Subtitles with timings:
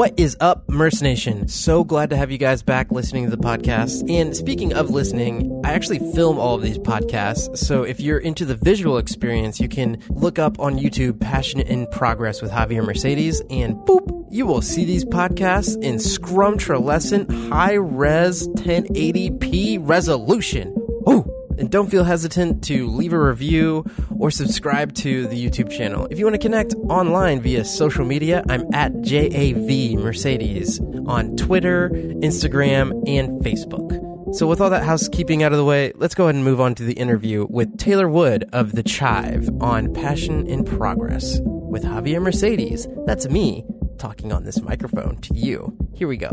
[0.00, 1.46] What is up, Merce Nation?
[1.46, 4.10] So glad to have you guys back listening to the podcast.
[4.10, 7.58] And speaking of listening, I actually film all of these podcasts.
[7.58, 11.86] So if you're into the visual experience, you can look up on YouTube Passionate in
[11.88, 18.48] Progress with Javier Mercedes, and boop, you will see these podcasts in scrumtralescent high res
[18.48, 20.74] 1080p resolution.
[21.10, 21.39] Ooh.
[21.60, 23.84] And don't feel hesitant to leave a review
[24.18, 26.08] or subscribe to the YouTube channel.
[26.10, 31.90] If you want to connect online via social media, I'm at JAV Mercedes on Twitter,
[31.90, 34.34] Instagram, and Facebook.
[34.34, 36.74] So, with all that housekeeping out of the way, let's go ahead and move on
[36.76, 42.22] to the interview with Taylor Wood of The Chive on Passion in Progress with Javier
[42.22, 42.88] Mercedes.
[43.04, 43.66] That's me
[43.98, 45.76] talking on this microphone to you.
[45.94, 46.30] Here we go.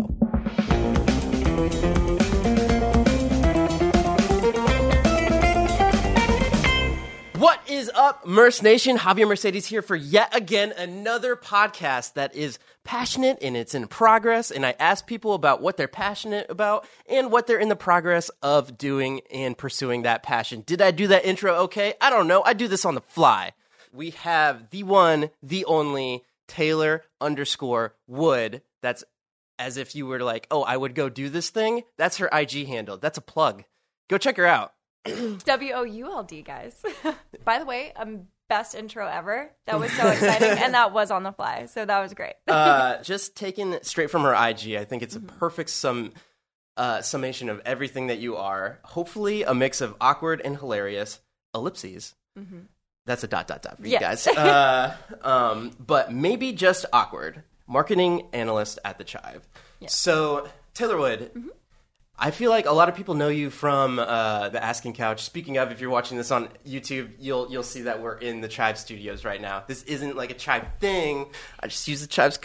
[7.37, 8.97] What is up, Merce Nation?
[8.97, 14.49] Javier Mercedes here for yet again another podcast that is passionate and it's in progress.
[14.49, 18.31] And I ask people about what they're passionate about and what they're in the progress
[18.41, 20.63] of doing and pursuing that passion.
[20.65, 21.93] Did I do that intro okay?
[22.01, 22.41] I don't know.
[22.43, 23.51] I do this on the fly.
[23.93, 28.63] We have the one, the only Taylor underscore Wood.
[28.81, 29.03] That's
[29.59, 31.83] as if you were like, oh, I would go do this thing.
[31.97, 32.97] That's her IG handle.
[32.97, 33.63] That's a plug.
[34.09, 34.73] Go check her out.
[35.45, 36.81] W O U L D, guys.
[37.45, 39.51] By the way, um, best intro ever.
[39.65, 42.33] That was so exciting, and that was on the fly, so that was great.
[42.47, 44.75] uh, just taken straight from her IG.
[44.75, 46.13] I think it's a perfect sum
[46.77, 48.79] uh, summation of everything that you are.
[48.83, 51.19] Hopefully, a mix of awkward and hilarious
[51.55, 52.13] ellipses.
[53.05, 54.27] That's a dot dot dot for you guys.
[54.27, 57.43] Uh, um, but maybe just awkward.
[57.65, 59.47] Marketing analyst at the Chive.
[59.87, 61.31] So Taylor Wood.
[62.19, 65.21] I feel like a lot of people know you from uh, the Asking Couch.
[65.23, 68.47] Speaking of, if you're watching this on YouTube, you'll you'll see that we're in the
[68.47, 69.63] Chive studios right now.
[69.67, 71.27] This isn't like a Chive thing.
[71.59, 72.39] I just use the Chive's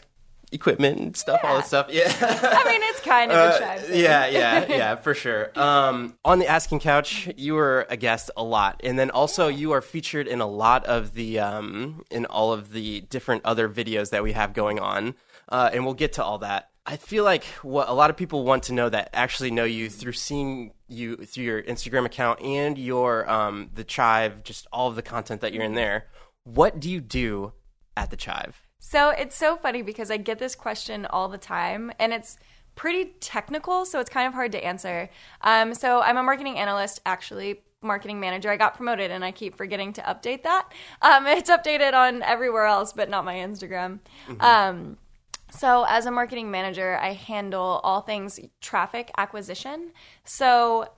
[0.52, 1.86] equipment and stuff, all this stuff.
[1.90, 2.02] Yeah.
[2.20, 4.00] I mean, it's kind of a Uh, Chive thing.
[4.02, 5.50] yeah, yeah, yeah, for sure.
[5.58, 9.72] Um, on the Asking Couch, you were a guest a lot, and then also you
[9.72, 14.10] are featured in a lot of the um, in all of the different other videos
[14.10, 15.14] that we have going on,
[15.48, 16.68] uh, and we'll get to all that.
[16.84, 19.88] I feel like what a lot of people want to know that actually know you
[19.88, 24.96] through seeing you through your Instagram account and your um, the Chive, just all of
[24.96, 26.06] the content that you're in there.
[26.44, 27.52] What do you do
[27.96, 28.62] at the Chive?
[28.80, 32.36] So it's so funny because I get this question all the time, and it's
[32.74, 35.08] pretty technical, so it's kind of hard to answer.
[35.42, 37.60] Um, so I'm a marketing analyst, actually.
[37.80, 38.48] Marketing manager.
[38.50, 40.68] I got promoted and I keep forgetting to update that.
[41.00, 43.98] Um, it's updated on everywhere else, but not my Instagram.
[44.40, 44.98] Um,
[45.52, 49.92] So, as a marketing manager, I handle all things traffic acquisition.
[50.24, 50.88] So,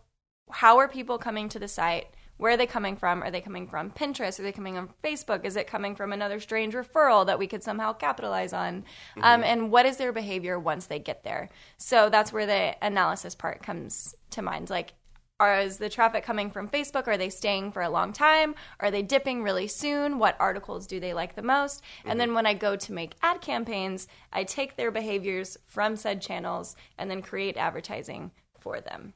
[0.51, 2.07] how are people coming to the site?
[2.37, 3.23] Where are they coming from?
[3.23, 4.39] Are they coming from Pinterest?
[4.39, 5.45] Are they coming on Facebook?
[5.45, 8.85] Is it coming from another strange referral that we could somehow capitalize on?
[9.23, 11.51] Um, and what is their behavior once they get there?
[11.77, 14.71] So, that's where the analysis part comes to mind.
[14.71, 14.95] Like,
[15.41, 17.09] are is the traffic coming from Facebook?
[17.09, 18.55] Are they staying for a long time?
[18.81, 20.19] Are they dipping really soon?
[20.19, 21.83] What articles do they like the most?
[22.05, 22.19] And mm-hmm.
[22.19, 26.77] then when I go to make ad campaigns, I take their behaviors from said channels
[26.99, 28.31] and then create advertising
[28.61, 29.15] for them.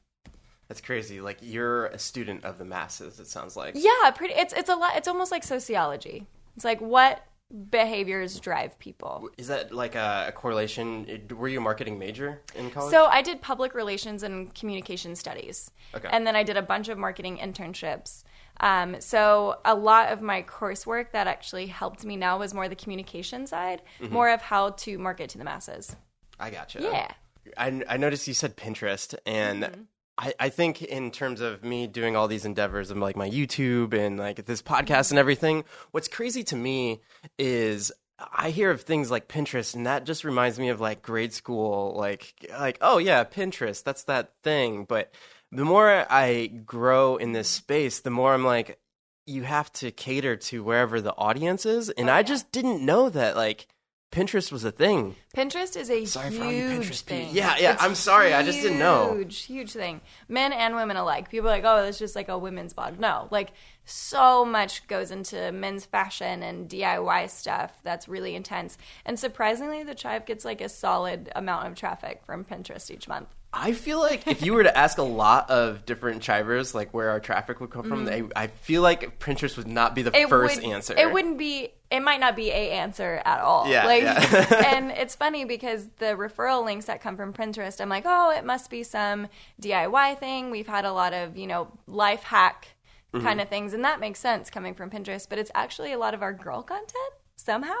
[0.67, 1.21] That's crazy.
[1.21, 3.19] Like you're a student of the masses.
[3.19, 3.75] It sounds like.
[3.75, 4.35] Yeah, pretty.
[4.35, 4.97] It's it's a lot.
[4.97, 6.27] It's almost like sociology.
[6.55, 7.23] It's like what
[7.69, 9.29] behaviors drive people.
[9.37, 11.21] Is that like a, a correlation?
[11.35, 12.91] Were you a marketing major in college?
[12.91, 16.07] So I did public relations and communication studies, Okay.
[16.11, 18.23] and then I did a bunch of marketing internships.
[18.61, 22.75] Um, so a lot of my coursework that actually helped me now was more the
[22.75, 24.13] communication side, Mm-hmm.
[24.13, 25.95] more of how to market to the masses.
[26.39, 26.81] I gotcha.
[26.81, 27.11] Yeah.
[27.57, 29.81] I, I noticed you said Pinterest, and Mm-hmm.
[30.19, 33.93] I, I think in terms of me doing all these endeavors of like my YouTube
[33.93, 36.99] and like this podcast and everything, what's crazy to me
[37.37, 37.91] is
[38.33, 41.95] I hear of things like Pinterest, and that just reminds me of like grade school,
[41.95, 44.83] like like oh yeah, Pinterest, that's that thing.
[44.83, 45.13] But
[45.53, 48.77] the more I grow in this space, the more I'm like,
[49.25, 52.23] you have to cater to wherever the audience is, and I uh-huh.
[52.23, 53.67] just didn't know that like
[54.11, 55.15] Pinterest was a thing.
[55.35, 57.19] Pinterest is a Sorry huge for all you Pinterest thing.
[57.27, 57.35] people.
[57.35, 59.13] Yeah, yeah, It's I'm sorry, I just didn't know.
[59.15, 60.01] Huge, huge thing.
[60.27, 61.29] Men and women alike.
[61.29, 62.99] People are like, oh, that's just like a women's blog.
[62.99, 63.51] No, like
[63.85, 68.77] so much goes into men's fashion and DIY stuff that's really intense.
[69.05, 73.27] And surprisingly, the Chive gets like a solid amount of traffic from Pinterest each month.
[73.51, 77.09] I feel like if you were to ask a lot of different chivers like where
[77.09, 80.23] our traffic would come from, they, I feel like Pinterest would not be the Mm.
[80.23, 80.95] It first would- answer.
[80.97, 81.69] It wouldn't be.
[81.89, 83.67] It might not be a answer at all.
[83.67, 84.63] Yeah, like, yeah.
[84.75, 88.45] and it's funny because the referral links that come from Pinterest, I'm like, oh, it
[88.45, 89.27] must be some
[89.59, 90.51] DIY thing.
[90.51, 92.67] We've had a lot of you know life hack
[93.11, 93.25] Mm-hmm.
[93.25, 95.27] kind of things, and that makes sense coming from Pinterest.
[95.27, 97.73] But it's actually a lot of our girl content somehow.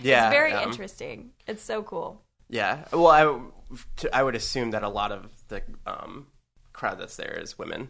[0.00, 0.64] Yeah, it's very yeah.
[0.64, 1.30] interesting.
[1.46, 2.21] It's so cool.
[2.52, 2.84] Yeah.
[2.92, 6.26] Well, I, to, I would assume that a lot of the um,
[6.74, 7.88] crowd that's there is women.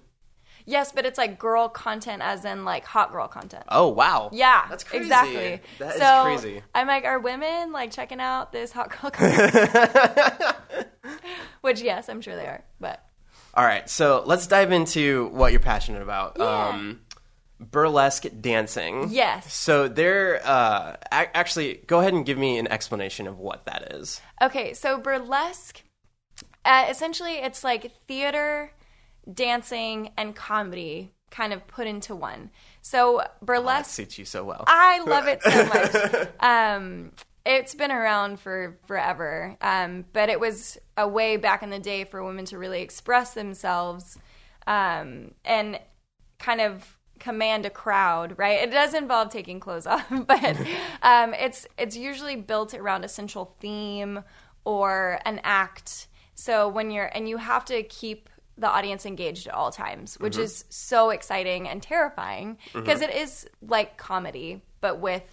[0.64, 3.64] Yes, but it's like girl content, as in like hot girl content.
[3.69, 4.31] Oh wow.
[4.32, 5.05] Yeah, That's crazy.
[5.06, 5.61] Exactly.
[5.81, 6.62] That is so crazy.
[6.73, 10.56] I'm like, are women like checking out this hot girl content?
[11.62, 12.65] Which yes, I'm sure they are.
[12.79, 13.05] But
[13.55, 13.91] All right.
[13.91, 16.37] So let's dive into what you're passionate about.
[16.38, 16.69] Yeah.
[16.69, 17.00] Um,
[17.60, 19.08] burlesque dancing.
[19.10, 19.52] Yes.
[19.52, 20.40] So there.
[20.44, 24.20] Uh, a- actually, go ahead and give me an explanation of what that is.
[24.40, 25.82] okay, so burlesque,
[26.64, 28.72] uh, essentially, it's like theater,
[29.32, 32.50] dancing, and comedy kind of put into one.
[32.82, 34.64] So That burlesque suits you so well.
[34.66, 36.28] I love it so much.
[36.40, 37.12] um,
[37.46, 42.05] it's been around for forever, um, but it was a way back in the day
[42.05, 44.19] for women to really express themselves
[44.66, 45.81] um, and
[46.38, 48.34] kind of command a crowd.
[48.36, 48.60] Right?
[48.62, 50.56] It does involve taking clothes off, but
[51.02, 54.22] um, it's it's usually built around a central theme
[54.64, 56.08] or an act.
[56.34, 58.28] So when you're and you have to keep
[58.58, 63.96] the audience engaged at all times, which is so exciting and terrifying because is like
[63.96, 65.24] comedy but with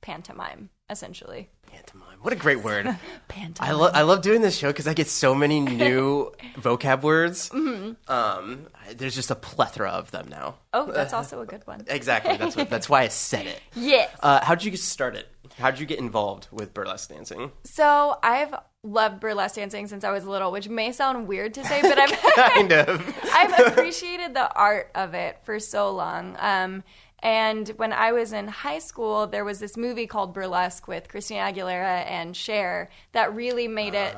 [0.00, 1.50] pantomime essentially.
[1.70, 2.18] Pantomime.
[2.22, 2.84] What a great word.
[3.28, 3.70] Pantomime.
[3.70, 7.48] I love I love doing this show because I get so many new vocab words.
[7.50, 8.10] Mm-hmm.
[8.12, 8.66] Um,
[8.96, 10.56] there's just a plethora of them now.
[10.72, 11.84] oh, that's also a good one.
[11.88, 12.36] Exactly.
[12.36, 13.60] That's what, that's why I said it.
[13.74, 14.14] Yes.
[14.22, 15.26] Uh, how did you get started?
[15.58, 17.50] How did you get involved with burlesque dancing?
[17.64, 18.54] So I've
[18.84, 22.12] loved burlesque dancing since I was little, which may sound weird to say, but I've
[22.34, 23.16] kind of.
[23.32, 26.36] I've appreciated the art of it for so long.
[26.38, 26.84] Um,
[27.20, 31.40] and when I was in high school, there was this movie called Burlesque with Christina
[31.40, 34.16] Aguilera and Cher that really made it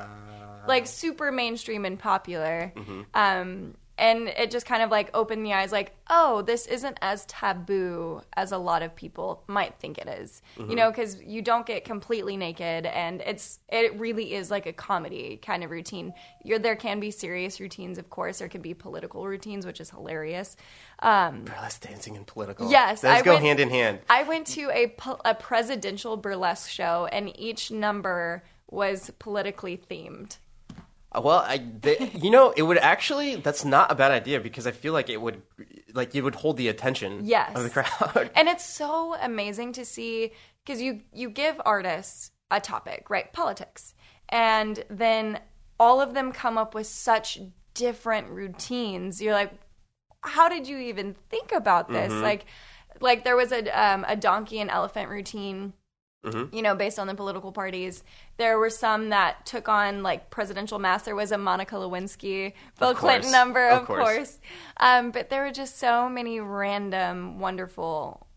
[0.67, 2.71] like super mainstream and popular.
[3.13, 7.25] Um, and it just kind of like opened the eyes like, oh, this isn't as
[7.25, 10.41] taboo as a lot of people might think it is.
[10.57, 14.73] You know, because you don't get completely naked, and it's it really is like a
[14.73, 16.13] comedy kind of routine.
[16.43, 18.39] You're, there can be serious routines, of course.
[18.39, 20.57] There can be political routines, which is hilarious.
[20.99, 22.69] Um, Burlesque dancing and political.
[22.71, 23.99] Yes, Those I go went- hand in hand.
[24.09, 24.95] I went to a
[25.25, 30.37] a presidential burlesque show, and each number was politically themed.
[31.13, 33.35] Well, I, they, you know, it would actually.
[33.35, 35.41] That's not a bad idea because I feel like it would,
[35.93, 37.55] like, it would hold the attention Yes.
[37.55, 38.31] of the crowd.
[38.35, 40.31] and it's so amazing to see
[40.63, 43.93] because you you give artists a topic right politics
[44.29, 45.39] and then
[45.79, 47.39] all of them come up with such
[47.73, 49.53] different routines you're like
[50.21, 52.45] how did you even think about this like
[52.99, 55.71] like there was a um, a donkey and elephant routine
[56.23, 58.03] you know based on the political parties.
[58.37, 62.93] There were some that took on like presidential masks there was a monica lewinsky bill
[62.93, 64.03] clinton number Of of, course.
[64.15, 64.39] course,
[64.77, 68.27] Um, but there were just so many random wonderful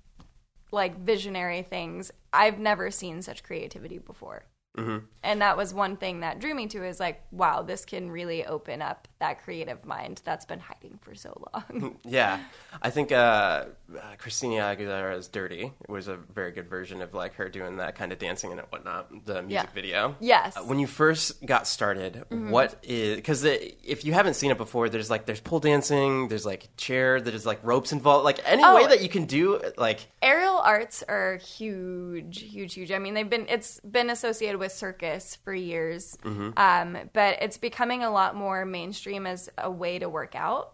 [0.72, 2.10] like visionary things.
[2.32, 4.44] I've never seen such creativity before.
[4.76, 5.04] Mm-hmm.
[5.22, 8.44] and that was one thing that drew me to is like wow this can really
[8.44, 11.96] open up that creative mind that's been hiding for so long.
[12.04, 12.40] Yeah,
[12.82, 17.48] I think uh, uh, Christina Aguilera's "Dirty" was a very good version of like her
[17.48, 19.08] doing that kind of dancing and whatnot.
[19.26, 19.74] The music Yeah.
[19.74, 20.16] video.
[20.20, 20.56] Yes.
[20.56, 24.88] Uh, when you first got started, what is because if you haven't seen it before,
[24.88, 28.24] there's like there's pole dancing, there's like chair, there's like ropes involved.
[28.24, 28.74] Like any Oh.
[28.76, 33.28] way that you can do like aerial arts are huge huge huge i mean they've
[33.28, 36.16] been it's been associated with circus for years
[36.56, 40.72] um, but it's becoming a lot more mainstream as a way to work out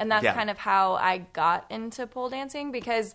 [0.00, 0.34] and that's Yeah.
[0.34, 3.14] kind of how i got into pole dancing because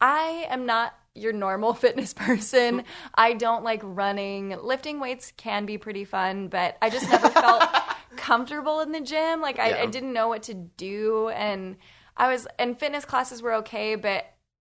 [0.00, 2.82] i am not your normal fitness person
[3.14, 7.62] i don't like running lifting weights can be pretty fun but i just never felt
[8.16, 9.82] comfortable in the gym like I, Yeah.
[9.82, 11.76] I didn't know what to do and
[12.16, 14.26] i was and fitness classes were okay but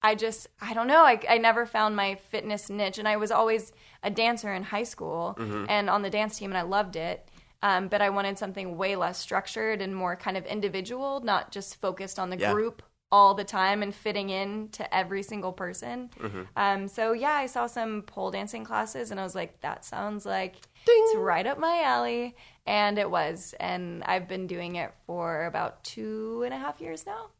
[0.02, 1.02] I just, I don't know.
[1.04, 2.98] I, I never found my fitness niche.
[2.98, 3.72] And I was always
[4.04, 5.64] a dancer in high school Mm-hmm.
[5.68, 7.26] and on the dance team, and I loved it.
[7.66, 11.80] Um, but I wanted something way less structured and more kind of individual, not just
[11.80, 12.52] focused on the Yeah.
[12.52, 16.10] group all the time and fitting in to every single person.
[16.20, 16.42] Mm-hmm.
[16.56, 20.26] Um, so, yeah, I saw some pole dancing classes and I was like, that sounds
[20.26, 20.54] like
[20.86, 22.36] it's right up my alley.
[22.66, 23.54] And it was.
[23.60, 27.30] And I've been doing it for about two and a half years now.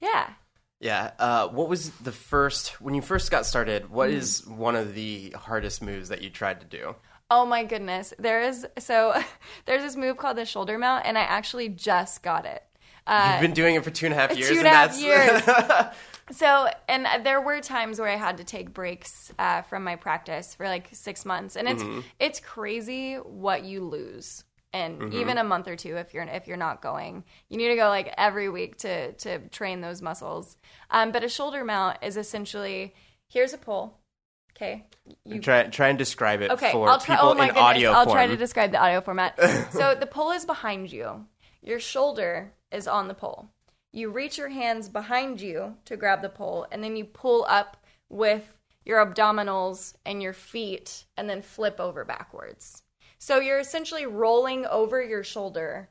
[0.00, 0.30] Yeah.
[0.80, 1.10] yeah.
[1.18, 3.90] Uh, what was the first when you first got started?
[3.90, 4.14] What Mm.
[4.14, 6.94] is one of the hardest moves that you tried to do?
[7.30, 8.14] Oh my goodness.
[8.18, 9.22] There is so
[9.66, 12.62] there's this move called the shoulder mount and I actually just got it.
[13.06, 14.50] Uh, You've been doing it for two and a half years.
[14.50, 15.42] two and a half that's years.
[16.30, 20.54] so and there were times where I had to take breaks uh, from my practice
[20.54, 21.82] for like six months, and it's
[22.20, 24.44] it's crazy what you lose.
[24.74, 27.76] And even a month or two, if you're if you're not going, you need to
[27.76, 30.58] go like every week to to train those muscles.
[30.90, 32.94] Um, but a shoulder mount is essentially
[33.28, 33.98] here's a pole,
[34.60, 34.84] Okay.
[35.24, 37.14] You Try try and describe it Okay, for I'll try.
[37.14, 38.16] people Oh my in goodness, audio I'll form.
[38.16, 39.38] try to describe the audio format.
[39.72, 41.26] so the pole is behind you.
[41.62, 43.48] Your shoulder is on the pole.
[43.92, 47.76] You reach your hands behind you to grab the pole, and then you pull up
[48.08, 48.52] with
[48.84, 52.82] your abdominals and your feet, and then flip over backwards.
[53.18, 55.88] So you're essentially rolling over your shoulder,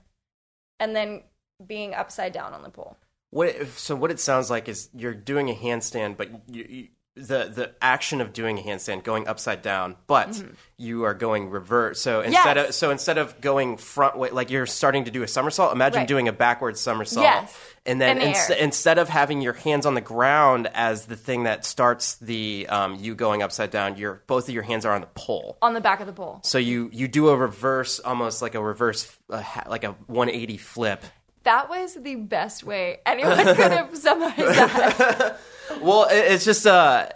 [0.80, 1.24] and then
[1.66, 2.98] being upside down on the pole.
[3.32, 6.88] What it, so what it sounds like is you're doing a handstand, but you, you,
[7.18, 10.42] the the action of doing a handstand going upside down, but
[10.78, 12.00] you are going reverse.
[12.00, 12.58] So instead Mm-hmm.
[12.58, 12.70] Yes.
[12.70, 15.74] of so instead of going front way, like you're starting to do a somersault.
[15.74, 16.08] Imagine Right.
[16.08, 17.58] doing a backwards somersault, Yes.
[17.86, 21.44] and then In ins- instead of having your hands on the ground as the thing
[21.44, 25.02] that starts the um, you going upside down, your both of your hands are on
[25.02, 25.58] the pole.
[25.62, 26.40] On the back of the pole.
[26.44, 31.04] So you you do a reverse, almost like a reverse, uh, like a 180 flip.
[31.48, 35.40] That was the best way anyone could have summarized that.
[35.82, 37.08] Well, it, it's just uh,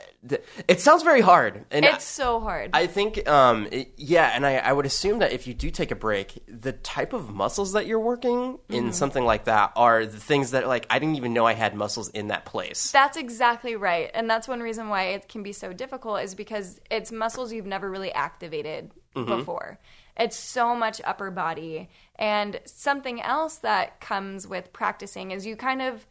[0.67, 2.69] it sounds very hard, and It's so hard.
[2.73, 5.89] I think um, it- yeah, and I, I would assume that if you do take
[5.89, 8.73] a break, the type of muscles that you're working Mm-hmm.
[8.73, 11.75] in something like that are the things that like I didn't even know I had
[11.75, 12.91] muscles in that place.
[12.91, 14.11] That's exactly right.
[14.13, 17.65] And that's one reason why it can be so difficult is because it's muscles you've
[17.65, 19.79] never really activated before.
[20.17, 21.89] It's so much upper body.
[22.15, 26.05] And something else that comes with practicing is you kind of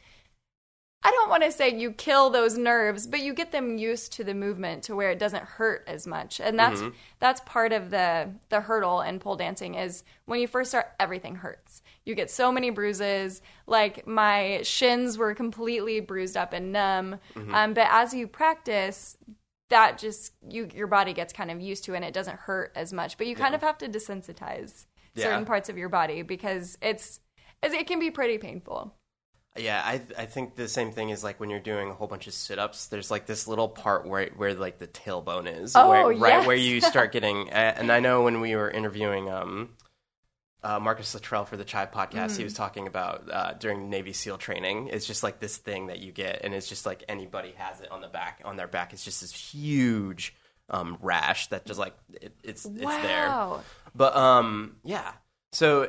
[1.02, 4.25] I don't want to say you kill those nerves, but you get them used to
[4.25, 6.40] the movement to where it doesn't hurt as much.
[6.40, 6.80] And that's
[7.21, 11.37] that's part of the the hurdle in pole dancing is when you first start everything
[11.37, 11.80] hurts.
[12.04, 13.40] You get so many bruises.
[13.66, 17.16] Like my shins were completely bruised up and numb.
[17.54, 19.16] Um, but as you practice,
[19.71, 22.93] that just you your body gets kind of used to and it doesn't hurt as
[22.93, 23.17] much.
[23.19, 25.25] But you kind of have to desensitize Yeah.
[25.25, 27.21] certain parts of your body because it's
[27.62, 28.95] it can be pretty painful.
[29.57, 32.27] Yeah, I I think the same thing is like when you're doing a whole bunch
[32.29, 32.87] of sit-ups.
[32.87, 36.57] There's like this little part where where like the tailbone is, Oh, where, right where
[36.57, 37.50] you start getting.
[37.50, 39.71] And I know when we were interviewing um,
[40.62, 42.37] uh, Marcus Luttrell for the Chive podcast, Mm.
[42.38, 44.88] he was talking about uh, during Navy SEAL training.
[44.88, 47.90] It's just like this thing that you get, and it's just like anybody has it
[47.90, 48.93] on the back on their back.
[48.93, 50.35] It's just this huge
[50.69, 53.29] um, rash that just like it, it's it's there.
[53.95, 55.12] But um, yeah.
[55.52, 55.88] So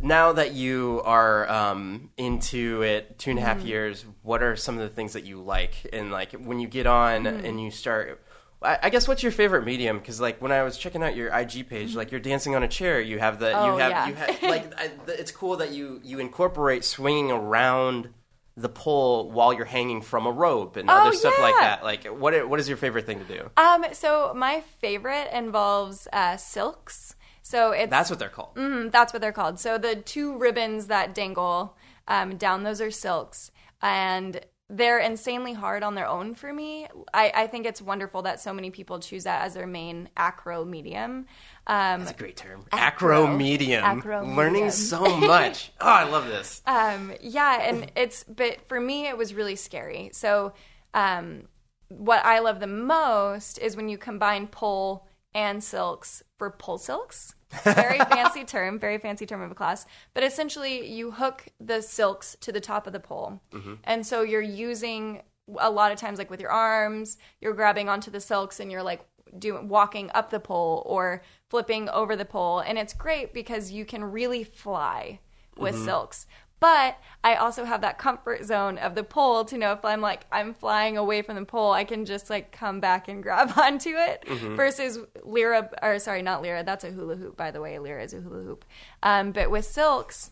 [0.00, 3.66] now that you are um, into it two and a half Mm.
[3.66, 5.74] years, what are some of the things that you like?
[5.92, 7.44] And like when you get on Mm.
[7.44, 8.22] and you start,
[8.64, 9.98] I, I guess what's your favorite medium?
[9.98, 12.68] Because like when I was checking out your IG page, like you're dancing on a
[12.68, 13.00] chair.
[13.00, 13.58] You have the Mm-hmm.
[13.58, 14.08] Oh, you have yeah.
[14.08, 18.10] you have like I, the- it's cool that you you incorporate swinging around
[18.56, 21.82] the pole while you're hanging from a rope and other stuff like Oh, that.
[21.84, 23.50] Like what what is your favorite thing to do?
[23.56, 27.14] Um, so my favorite involves uh, silks.
[27.42, 28.54] So it's That's what they're called.
[28.54, 29.58] Mm, that's what they're called.
[29.58, 31.76] So the two ribbons that dangle
[32.06, 33.50] um, down, those are silks,
[33.80, 34.40] and
[34.72, 36.86] they're insanely hard on their own for me.
[37.12, 40.64] I, I think it's wonderful that so many people choose that as their main acro
[40.64, 41.26] medium.
[41.66, 42.64] Um, That's a great term.
[42.72, 43.26] Acro.
[43.26, 43.84] Acro medium.
[43.84, 44.70] Acro Learning medium.
[44.70, 45.72] so much.
[45.80, 46.62] Oh, I love this.
[46.66, 50.10] um, yeah, and it's but for me it was really scary.
[50.14, 50.54] So
[50.94, 51.48] um,
[51.88, 57.36] what I love the most is when you combine pole and silks for pole silks.
[57.62, 59.86] Very fancy term, very fancy term of a class.
[60.12, 63.74] But essentially, you hook the silks to the top of the pole, mm-hmm.
[63.84, 65.22] and so you're using
[65.60, 68.82] a lot of times like with your arms, you're grabbing onto the silks and you're
[68.82, 69.02] like
[69.38, 73.84] doing walking up the pole or flipping over the pole, and it's great because you
[73.84, 75.20] can really fly
[75.56, 75.84] with mm-hmm.
[75.84, 76.26] silks.
[76.62, 80.26] But I also have that comfort zone of the pole to know if I'm like
[80.30, 83.90] I'm flying away from the pole, I can just like come back and grab onto
[83.90, 84.24] it.
[84.54, 86.62] Versus Lyra, or sorry, not Lyra.
[86.62, 87.80] That's a hula hoop, by the way.
[87.80, 88.64] Lyra is a hula hoop.
[89.02, 90.30] Um, but with silks,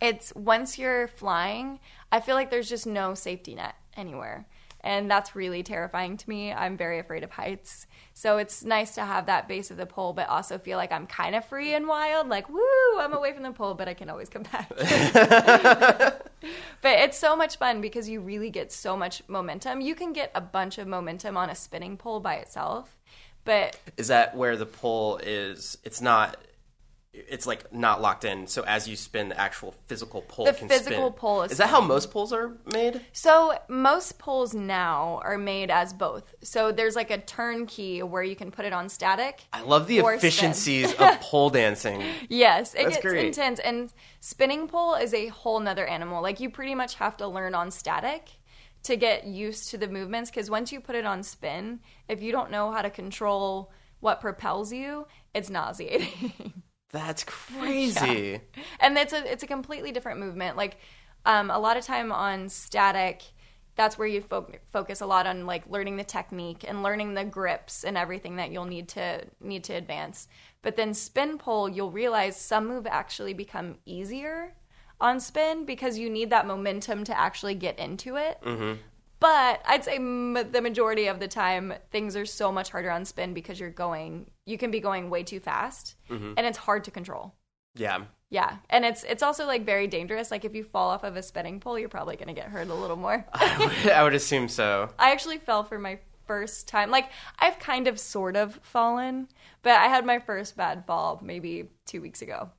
[0.00, 1.78] it's once you're flying,
[2.10, 4.46] I feel like there's just no safety net anywhere.
[4.82, 6.52] And that's really terrifying to me.
[6.52, 7.86] I'm very afraid of heights.
[8.14, 11.06] So it's nice to have that base of the pole, but also feel like I'm
[11.06, 12.28] kind of free and wild.
[12.28, 14.68] Like, woo, I'm away from the pole, but I can always come back.
[14.76, 16.22] but
[16.82, 19.80] it's so much fun because you really get so much momentum.
[19.80, 22.96] You can get a bunch of momentum on a spinning pole by itself.
[23.44, 25.78] But Is that where the pole is?
[25.84, 26.36] It's not.
[27.12, 28.46] It's like not locked in.
[28.46, 31.12] So as you spin, the actual physical pole The can physical spin.
[31.18, 33.00] pole is Is that how most poles are made?
[33.12, 36.34] So most poles now are made as both.
[36.42, 39.42] So there's like a turnkey where you can put it on static.
[39.52, 42.00] I love the efficiencies of pole dancing.
[42.28, 43.26] Yes, it That's gets great.
[43.26, 43.58] intense.
[43.58, 46.22] And spinning pole is a whole nother animal.
[46.22, 48.30] Like you pretty much have to learn on static
[48.84, 52.30] to get used to the movements because once you put it on spin, if you
[52.30, 56.62] don't know how to control what propels you, it's nauseating.
[56.92, 58.40] That's crazy.
[58.80, 60.56] and it's a it's a completely different movement.
[60.56, 60.78] Like
[61.24, 63.22] um, a lot of time on static,
[63.76, 67.24] that's where you fo- focus a lot on like learning the technique and learning the
[67.24, 70.28] grips and everything that you'll need to need to advance.
[70.62, 74.54] But then spin pull, you'll realize some move actually become easier
[75.00, 78.38] on spin because you need that momentum to actually get into it.
[79.20, 83.04] But I'd say m- the majority of the time, things are so much harder on
[83.04, 86.32] spin because you're going, you can be going way too fast, mm-hmm.
[86.36, 87.34] and it's hard to control.
[87.74, 88.04] Yeah.
[88.30, 90.30] Yeah, and it's it's also like very dangerous.
[90.30, 92.74] Like if you fall off of a spinning pole, you're probably gonna get hurt a
[92.74, 93.26] little more.
[93.32, 94.88] I would, I would assume so.
[95.00, 96.92] I actually fell for my first time.
[96.92, 97.10] Like
[97.40, 99.26] I've kind of sort of fallen,
[99.62, 102.50] but I had my first bad fall maybe two weeks ago.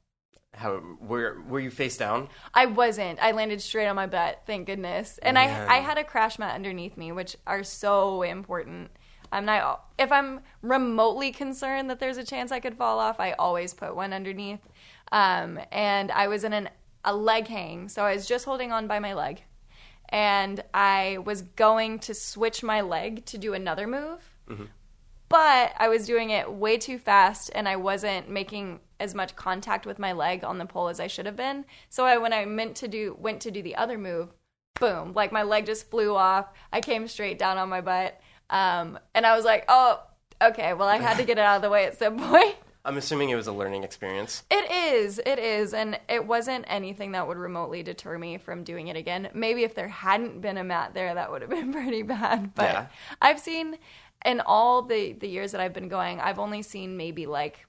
[0.53, 2.27] How were were you face down?
[2.53, 3.20] I wasn't.
[3.22, 5.17] I landed straight on my butt, thank goodness.
[5.24, 5.70] And Man.
[5.70, 8.91] I I had a crash mat underneath me, which are so important.
[9.31, 13.31] I'm not if I'm remotely concerned that there's a chance I could fall off, I
[13.34, 14.60] always put one underneath.
[15.13, 16.70] Um, and I was in an
[17.03, 19.41] a leg hang, so I was just holding on by my leg.
[20.10, 24.20] And I was going to switch my leg to do another move.
[25.29, 29.86] But I was doing it way too fast and I wasn't making as much contact
[29.86, 31.65] with my leg on the pole as I should have been.
[31.89, 34.29] So I, when I meant to do went to do the other move,
[34.79, 36.53] boom, like my leg just flew off.
[36.72, 38.20] I came straight down on my butt.
[38.50, 40.01] Um, and I was like, "Oh,
[40.41, 42.98] okay, well I had to get it out of the way at some point." I'm
[42.98, 44.41] assuming it was a learning experience.
[44.50, 45.20] It is.
[45.24, 45.74] It is.
[45.75, 49.29] And it wasn't anything that would remotely deter me from doing it again.
[49.36, 52.55] Maybe if there hadn't been a mat there, that would have been pretty bad.
[52.55, 52.88] But Yeah.
[53.22, 53.77] I've seen,
[54.25, 57.67] in all the, the years that I've been going, I've only seen maybe like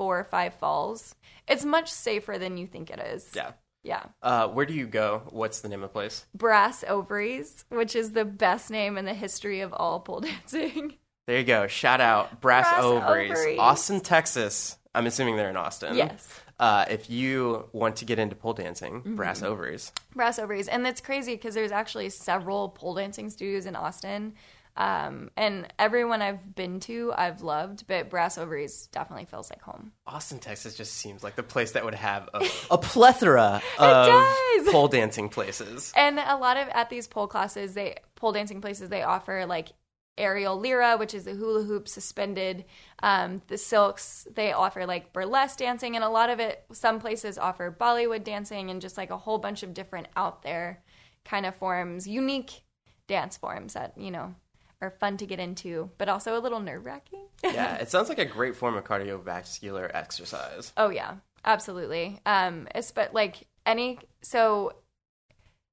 [0.00, 1.14] four or five falls.
[1.46, 3.28] It's much safer than you think it is.
[3.36, 3.50] Yeah.
[3.82, 4.04] Yeah.
[4.22, 5.24] Uh, where do you go?
[5.28, 6.24] What's the name of the place?
[6.34, 10.94] Brass Ovaries, which is the best name in the history of all pole dancing.
[11.26, 11.66] There you go.
[11.66, 13.58] Shout out Brass, Brass Ovaries, Ovaries.
[13.58, 14.78] Austin, Texas.
[14.94, 15.94] I'm assuming they're in Austin.
[15.96, 16.26] Yes.
[16.58, 19.16] Uh, if you want to get into pole dancing, Mm-hmm.
[19.16, 19.92] Brass Ovaries.
[20.14, 20.68] Brass Ovaries.
[20.68, 24.32] And it's crazy because there's actually several pole dancing studios in Austin.
[24.80, 29.92] Um, and everyone I've been to, I've loved, but Brass Ovaries definitely feels like home.
[30.06, 34.88] Austin, Texas just seems like the place that would have a, a plethora of pole
[34.88, 35.92] dancing places.
[35.94, 39.68] And a lot of at these pole classes, they pole dancing places, they offer like
[40.16, 42.64] aerial lyra, which is the hula hoop suspended.
[43.02, 46.64] Um, the silks, they offer like burlesque dancing, and a lot of it.
[46.72, 50.82] Some places offer Bollywood dancing and just like a whole bunch of different out there
[51.26, 52.62] kind of forms, unique
[53.08, 54.34] dance forms that you know
[54.80, 57.26] are fun to get into, but also a little nerve wracking.
[57.44, 60.72] yeah, it sounds like a great form of cardiovascular exercise.
[60.76, 62.20] Oh yeah, absolutely.
[62.26, 64.74] Um, it's but like any so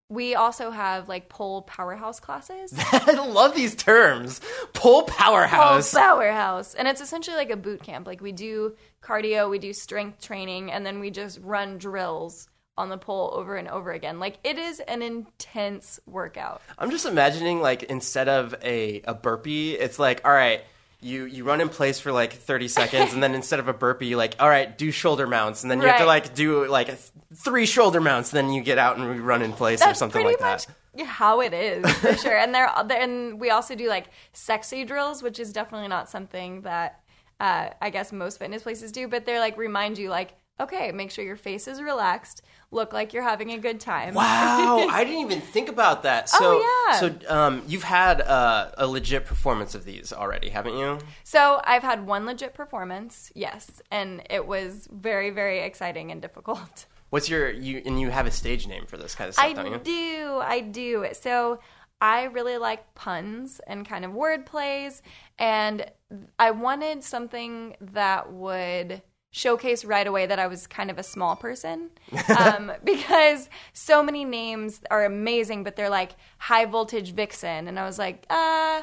[0.09, 2.73] we also have like pole powerhouse classes.
[2.91, 4.39] I love these terms.
[4.73, 5.93] Pole Pole powerhouse.
[5.93, 8.07] powerhouse, and it's essentially like a boot camp.
[8.07, 12.89] Like we do cardio, we do strength training, and then we just run drills on
[12.89, 14.19] the pole over and over again.
[14.19, 16.61] Like it is an intense workout.
[16.77, 20.61] I'm just imagining like instead of a, a burpee, it's like, all right,
[20.99, 24.07] you, you run in place for like 30 seconds, and then instead of a burpee,
[24.07, 26.87] you like, all right, do shoulder mounts, and then you have to like do like
[26.87, 29.99] th- three shoulder mounts, and then you get out and run in place or That's
[29.99, 31.05] something pretty like much that.
[31.05, 32.37] how it is for sure.
[32.37, 37.01] And there, and we also do like sexy drills, which is definitely not something that
[37.39, 39.07] uh, I guess most fitness places do.
[39.07, 42.41] But they're like remind you, like, okay, make sure your face is relaxed,
[42.71, 44.13] look like you're having a good time.
[44.13, 46.29] Wow, I didn't even think about that.
[46.29, 46.99] So, Oh, yeah.
[46.99, 50.99] so um, you've had uh, a legit performance of these already, haven't you?
[51.23, 56.85] So I've had one legit performance, yes, and it was very, very exciting and difficult.
[57.09, 59.53] What's your you and you have a stage name for this kind of stuff, I
[59.53, 59.75] don't you?
[59.75, 61.07] I do, I do.
[61.13, 61.59] So
[62.01, 65.01] I really like puns and kind of word plays,
[65.39, 65.89] and
[66.37, 69.01] I wanted something that would
[69.37, 71.91] showcase right away that I was kind of a small person
[72.37, 77.85] um, because so many names are amazing, but they're like high voltage vixen, and I
[77.85, 78.81] was like, uh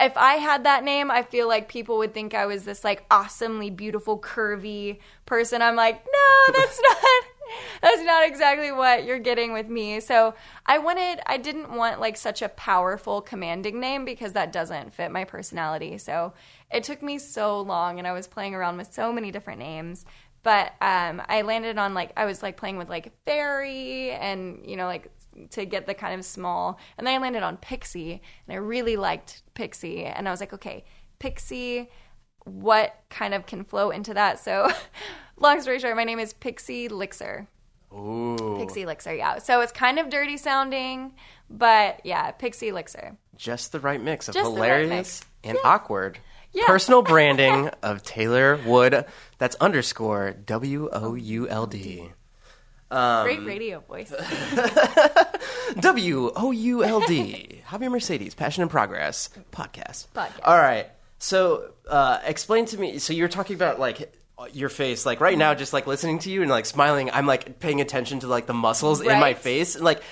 [0.00, 3.04] if I had that name, I feel like people would think I was this like
[3.10, 5.62] awesomely beautiful, curvy person.
[5.62, 7.24] I'm like, no, that's not.
[7.82, 10.00] That's not exactly what you're getting with me.
[10.00, 10.34] So
[10.66, 15.10] I wanted, I didn't want like such a powerful, commanding name because that doesn't fit
[15.10, 15.98] my personality.
[15.98, 16.34] So
[16.70, 20.04] it took me so long, and I was playing around with so many different names.
[20.42, 24.76] But um, I landed on like I was like playing with like fairy and you
[24.76, 25.10] know like
[25.50, 26.78] to get the kind of small.
[26.96, 30.04] And then I landed on Pixie, and I really liked Pixie.
[30.04, 30.84] And I was like, okay,
[31.18, 31.90] Pixie,
[32.44, 34.38] what kind of can flow into that?
[34.38, 34.70] So,
[35.38, 37.46] long story short, my name is Pixie Lixer.
[37.92, 39.38] Ooh, Pixie Lixer, yeah.
[39.38, 41.14] So it's kind of dirty sounding,
[41.48, 43.16] but yeah, Pixie Lixer.
[43.36, 45.24] just the right mix of Just the right hilarious mix.
[45.44, 46.18] and awkward.
[46.52, 46.66] Yeah.
[46.66, 49.04] Personal branding of Taylor Wood.
[49.38, 52.10] That's underscore W O U L D.
[52.90, 54.12] Um, Great radio voice.
[55.80, 57.62] W O U L D.
[57.68, 60.06] Javier Mercedes, Passion and Progress podcast.
[60.14, 60.40] Podcast.
[60.44, 60.88] All right.
[61.18, 62.98] So, uh, explain to me.
[62.98, 64.14] So, you're talking about like
[64.52, 67.10] your face, like right now, just like listening to you and like smiling.
[67.10, 70.02] I'm like paying attention to like the muscles in my face, and like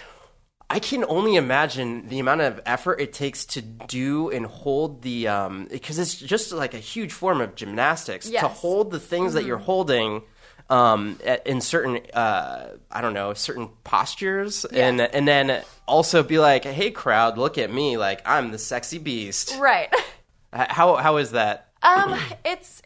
[0.68, 5.28] I can only imagine the amount of effort it takes to do and hold the
[5.28, 8.42] um because it's just like a huge form of gymnastics to Yes.
[8.44, 8.54] Mm-hmm.
[8.54, 10.22] hold the things that you're holding
[10.68, 16.40] um at, in certain uh I don't know certain postures and and then also be
[16.40, 19.88] like hey crowd look at me like I'm the sexy beast right.
[20.56, 22.82] How how is that Um, it's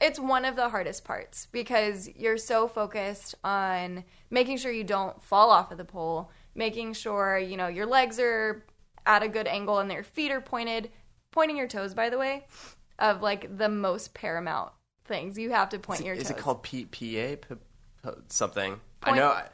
[0.00, 5.22] it's one of the hardest parts because you're so focused on making sure you don't
[5.22, 8.64] fall off of the pole, making sure you know your legs are
[9.06, 10.90] at a good angle and their feet are pointed.
[11.30, 12.46] Pointing your toes, by the way,
[13.00, 14.70] of like the most paramount
[15.04, 16.30] things you have to point your is toes.
[16.30, 17.60] it called P P A PA P-
[18.04, 19.48] p- something I know I,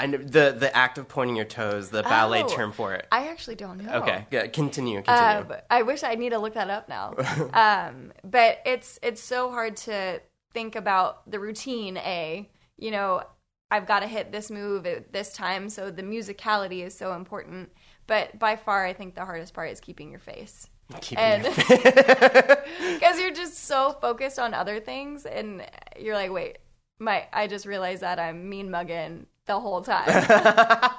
[0.00, 3.06] I know the the act of pointing your toes the ballet Oh, term for it
[3.12, 3.92] I actually don't know.
[4.00, 4.52] okay good.
[4.52, 7.14] continue continue Uh, I wish I need to look that up now.
[7.52, 10.20] um, but it's it's so hard to
[10.52, 11.96] think about the routine.
[11.98, 13.22] A, you know,
[13.70, 17.70] I've got to hit this move at this time, so the musicality is so important.
[18.06, 20.68] But by far, I think the hardest part is keeping your face.
[21.00, 21.54] Keeping And your
[22.94, 25.64] because you're just so focused on other things, and
[25.98, 26.58] you're like, wait,
[26.98, 30.06] my I just realized that I'm mean mugging the whole time.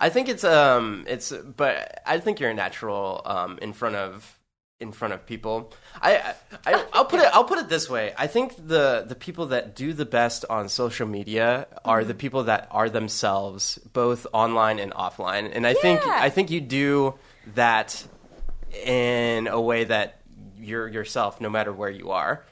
[0.00, 4.34] I think it's um it's but I think you're a natural um in front of
[4.80, 5.72] in front of people.
[6.00, 6.34] I,
[6.66, 8.12] I I'll put it I'll put it this way.
[8.16, 12.08] I think the the people that do the best on social media are Mm-hmm.
[12.08, 15.50] the people that are themselves both online and offline.
[15.54, 17.14] And I think I think you do
[17.54, 18.04] that
[18.84, 20.20] in a way that
[20.60, 22.44] you're yourself no matter where you are.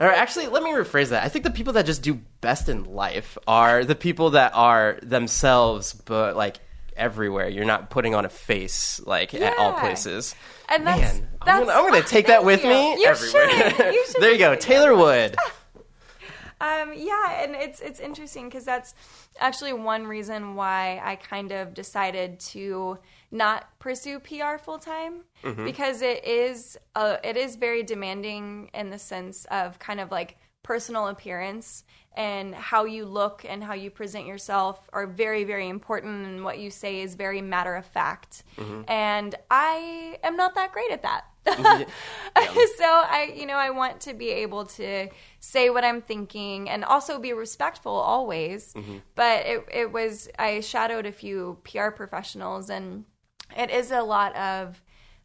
[0.00, 1.22] Or actually, let me rephrase that.
[1.24, 4.98] I think the people that just do best in life are the people that are
[5.02, 6.56] themselves, but like
[6.96, 7.48] everywhere.
[7.48, 9.80] You're not putting on a face like at all Yeah.
[9.80, 10.34] places.
[10.68, 12.98] And that's Man, I'm gonna, I'm gonna take that with Thank me you.
[13.00, 13.70] You everywhere.
[13.70, 13.94] should.
[13.94, 14.54] You should there you go.
[14.56, 15.36] Taylor Wood.
[16.60, 18.94] Um, yeah, and it's it's interesting because that's
[19.40, 22.98] actually one reason why I kind of decided to
[23.32, 25.64] not pursue PR full time mm-hmm.
[25.64, 30.36] because it is uh, it is very demanding in the sense of kind of like
[30.62, 31.82] personal appearance
[32.14, 36.58] and how you look and how you present yourself are very very important and what
[36.58, 38.44] you say is very matter of fact.
[38.58, 38.82] Mm-hmm.
[38.86, 41.24] And I am not that great at that.
[42.76, 45.08] so I, you know, I want to be able to
[45.40, 48.74] say what I'm thinking and also be respectful always.
[48.74, 48.98] Mm-hmm.
[49.16, 53.04] But it, it was, I shadowed a few PR professionals and
[53.56, 54.82] it is a lot of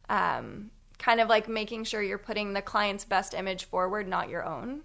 [0.08, 4.44] um, kind of like making sure you're putting the client's best image forward, not your
[4.44, 4.82] own,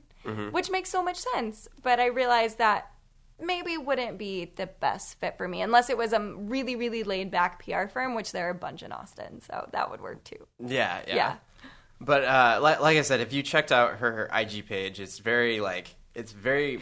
[0.52, 1.68] which makes so much sense.
[1.82, 2.90] But I realized that
[3.42, 7.32] maybe wouldn't be the best fit for me unless it was a really, really laid
[7.32, 9.42] back PR firm, which there are a bunch in Austin.
[9.42, 10.48] So that would work too.
[10.60, 11.16] Yeah, yeah.
[11.16, 11.36] Yeah.
[12.00, 15.20] But uh, like, like I said, if you checked out her, her IG page, it's
[15.20, 16.80] very like it's very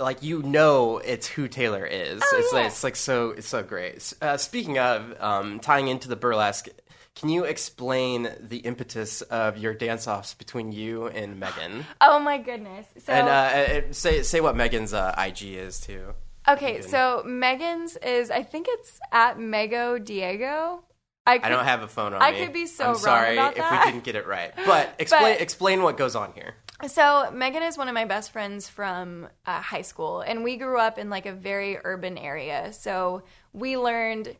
[0.00, 2.22] like you know it's who Taylor is.
[2.24, 2.58] Oh, it's yeah.
[2.58, 4.12] like it's like so it's so great.
[4.20, 6.68] Uh, speaking of um, tying into the burlesque,
[7.14, 11.84] can you explain the impetus of your dance offs between you and Megan?
[12.00, 12.86] Oh my goodness.
[12.98, 16.14] So and uh, uh, say say what Megan's uh, IG is too.
[16.48, 20.84] okay, so Megan's is I think it's at Mego Diego.
[21.26, 22.38] I, could, I don't have a phone on I me.
[22.44, 24.52] could be so I'm wrong sorry if we didn't get it right.
[24.64, 26.54] But explain But- explain what goes on here.
[26.88, 30.78] So Megan is one of my best friends from uh, high school, and we grew
[30.78, 32.72] up in like a very urban area.
[32.72, 34.36] So we learned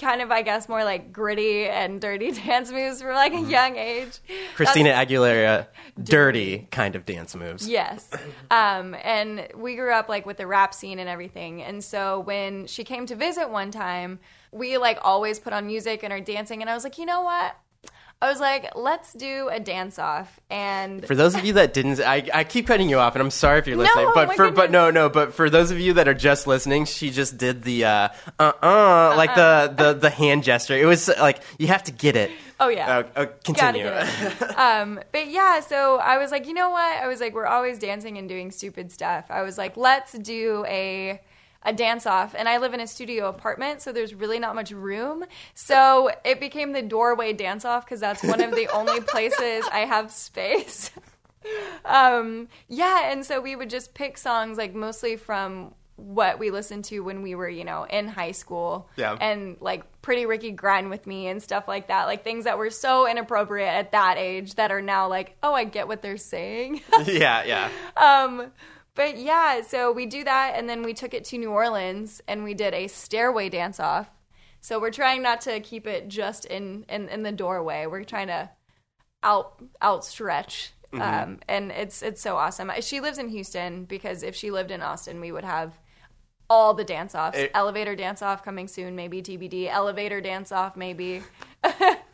[0.00, 3.76] kind of, I guess, more like gritty and dirty dance moves from like a young
[3.76, 4.18] age.
[4.54, 5.66] Christina Aguilera,
[6.02, 7.68] dirty kind of dance moves.
[7.68, 8.10] Yes.
[8.50, 11.62] Um, and we grew up like with the rap scene and everything.
[11.62, 14.18] And so when she came to visit one time,
[14.50, 16.62] we like always put on music and are dancing.
[16.62, 17.56] And I was like, you know what?
[18.22, 20.38] I was like, let's do a dance off.
[20.50, 23.30] And For those of you that didn't, I, I keep cutting you off, and I'm
[23.30, 24.04] sorry if you're listening.
[24.04, 26.84] No, but for but no no, but for those of you that are just listening,
[26.84, 30.76] she just did the uh uh uh like the, the the hand gesture.
[30.76, 32.30] It was like you have to get it.
[32.60, 32.98] oh, yeah.
[32.98, 33.86] Uh, uh, continue.
[34.56, 37.02] um, but yeah, so I was like, you know what?
[37.02, 39.24] I was like, we're always dancing and doing stupid stuff.
[39.30, 41.18] I was like, let's do a
[41.62, 42.34] a dance off.
[42.36, 45.24] And I live in a studio apartment, so there's really not much room.
[45.54, 49.80] So it became the doorway dance off because that's one of the only places I
[49.80, 50.90] have space.
[51.84, 56.84] um, yeah, and so we would just pick songs like mostly from what we listened
[56.86, 58.88] to when we were, you know, in high school.
[58.96, 59.16] Yeah.
[59.20, 62.06] And like Pretty Ricky grind with me and stuff like that.
[62.06, 65.64] Like things that were so inappropriate at that age that are now like, oh, I
[65.64, 66.80] get what they're saying.
[67.04, 67.70] yeah yeah.
[67.96, 68.50] um,
[68.94, 72.44] but yeah, so we do that, and then we took it to New Orleans, and
[72.44, 74.10] we did a stairway dance off.
[74.60, 77.86] So we're trying not to keep it just in in, in the doorway.
[77.86, 78.50] We're trying to
[79.22, 80.72] out outstretch.
[80.92, 81.30] Mm-hmm.
[81.30, 82.70] Um, and it's it's so awesome.
[82.80, 85.78] She lives in Houston because if she lived in Austin, we would have
[86.48, 87.38] all the dance offs.
[87.38, 89.68] It- Elevator dance off coming soon, maybe TBD.
[89.68, 91.22] Elevator dance off, maybe.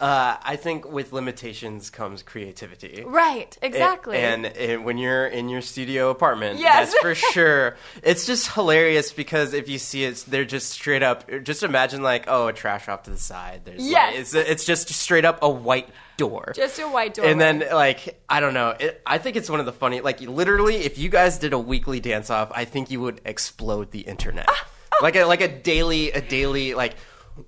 [0.00, 3.04] Uh, I think with limitations comes creativity.
[3.06, 4.16] Right, exactly.
[4.18, 6.92] And, and when you're in your studio apartment, Yes.
[6.92, 7.76] that's for sure.
[8.02, 11.28] It's just hilarious because if you see it, they're just straight up.
[11.42, 13.62] Just imagine like, oh, a trash off to the side.
[13.64, 14.34] There's like- Yes.
[14.34, 16.52] it's it's just straight up a white door.
[16.54, 17.24] just a white door.
[17.26, 18.74] and then like I don't know.
[18.78, 20.00] It, I think it's one of the funny.
[20.00, 23.90] Like literally, if you guys did a weekly dance off, I think you would explode
[23.90, 24.48] the internet.
[25.02, 26.94] like a like a daily a daily like.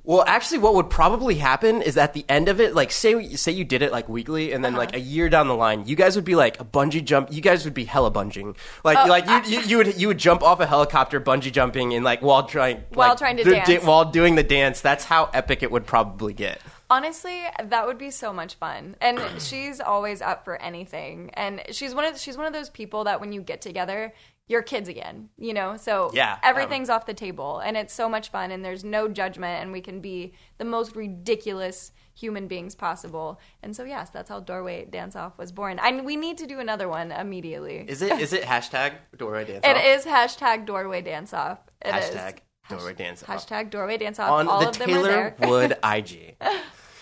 [0.05, 3.53] Well, actually, what would probably happen is at the end of it, like say say
[3.53, 4.81] you did it like weekly, and then uh-huh.
[4.81, 7.33] like a year down the line, you guys would be like a bungee jump.
[7.33, 10.19] You guys would be hella bunging, like oh, like you, you you would you would
[10.19, 13.53] jump off a helicopter bungee jumping and like while trying While like, trying to do-
[13.53, 13.85] dance.
[13.85, 14.81] while doing the dance.
[14.81, 16.61] That's how epic it would probably get.
[16.93, 18.97] Honestly, that would be so much fun.
[19.01, 21.31] And she's always up for anything.
[21.33, 24.13] And she's one of she's one of those people that when you get together,
[24.53, 25.77] you're kids again, you know?
[25.77, 29.09] So Yeah, um, everything's off the table and it's so much fun and there's no
[29.09, 33.41] judgment and we can be the most ridiculous human beings possible.
[33.63, 35.81] And so yes, that's how Doorway Dance Off was born.
[35.83, 37.85] And we need to do another one immediately.
[37.89, 39.85] Is it is it hashtag Dora Dance Off?
[39.85, 41.59] is hashtag Doorway Dance Off.
[41.81, 42.11] It is.
[42.15, 42.39] Hashtag
[42.69, 43.29] Doorway Dance Off.
[43.29, 44.31] Hashtag Doorway Dance Off.
[44.31, 45.49] on All the of them are Taylor there.
[45.49, 46.37] Wood IG.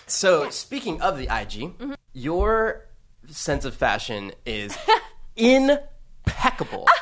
[0.07, 1.93] So speaking of the IG, Mm-hmm.
[2.13, 2.87] your
[3.29, 4.77] sense of fashion is
[5.37, 6.87] impeccable.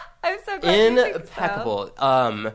[0.49, 1.15] So think so.
[1.17, 1.91] impeccable.
[1.99, 2.51] Um,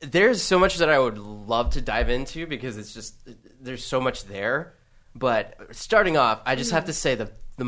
[0.00, 3.14] there's so much that I would love to dive into because it's just
[3.60, 4.74] there's so much there.
[5.14, 7.64] But starting off, I just have to say the the,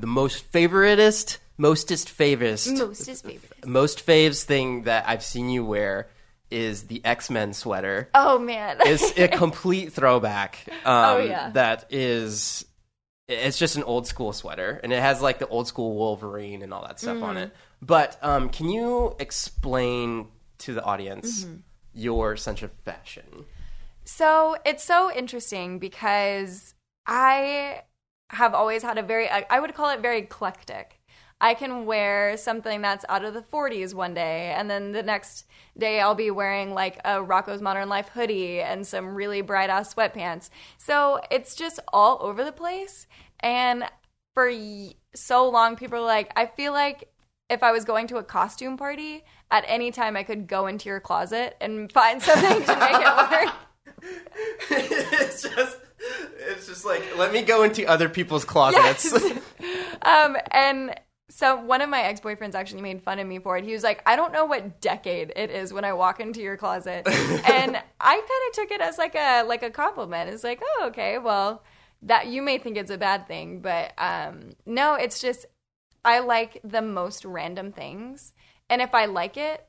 [0.00, 3.66] the most favoritist, mostest favest, Mostest favorite.
[3.66, 6.08] most faves thing that I've seen you wear
[6.50, 8.08] is the X Men sweater.
[8.14, 8.78] Oh man.
[8.84, 10.64] It's a complete throwback.
[10.84, 11.50] Um, Oh, yeah.
[11.50, 12.64] That is,
[13.28, 16.72] it's just an old school sweater, and it has like the old school Wolverine and
[16.74, 17.44] all that stuff on Mm-hmm.
[17.44, 17.52] it.
[17.82, 21.56] But um, can you explain to the audience Mm-hmm.
[21.94, 23.44] your sense of fashion?
[24.04, 26.74] So it's so interesting because
[27.06, 27.82] I
[28.30, 31.00] have always had a very, I would call it very eclectic.
[31.40, 35.44] I can wear something that's out of the 40s one day, and then the next
[35.76, 39.92] day I'll be wearing like a Rocko's Modern Life hoodie and some really bright ass
[39.92, 40.48] sweatpants.
[40.78, 43.06] So it's just all over the place.
[43.40, 43.84] And
[44.32, 47.10] for y- so long, people are like, I feel like
[47.48, 50.88] if I was going to a costume party, at any time I could go into
[50.88, 53.54] your closet and find something to make it work.
[54.70, 55.78] it's just,
[56.38, 59.12] it's just like let me go into other people's closets.
[60.02, 60.94] Um, and
[61.30, 63.64] so one of my ex boyfriends actually made fun of me for it.
[63.64, 66.56] He was like, I don't know what decade it is when I walk into your
[66.56, 67.08] closet.
[67.08, 70.30] and I kind of took it as like a like a compliment.
[70.30, 71.64] It's like, oh, okay, well,
[72.02, 75.46] that you may think it's a bad thing, but um, no, it's just
[76.06, 78.32] I like the most random things.
[78.70, 79.66] And if I like it,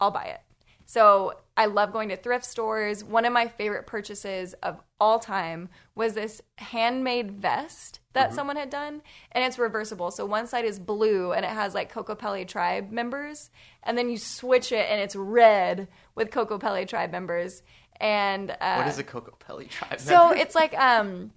[0.00, 0.40] I'll buy it.
[0.84, 3.04] So I love going to thrift stores.
[3.04, 8.70] One of my favorite purchases of all time was this handmade vest that someone had
[8.70, 10.10] done, and it's reversible.
[10.10, 13.50] So one side is blue and it has like Kokopelli tribe members,
[13.84, 15.86] and then you switch it and it's red
[16.16, 17.62] with Kokopelli tribe members.
[18.00, 20.00] And uh, what is a Kokopelli tribe?
[20.00, 20.42] so member?
[20.42, 21.32] it's like um,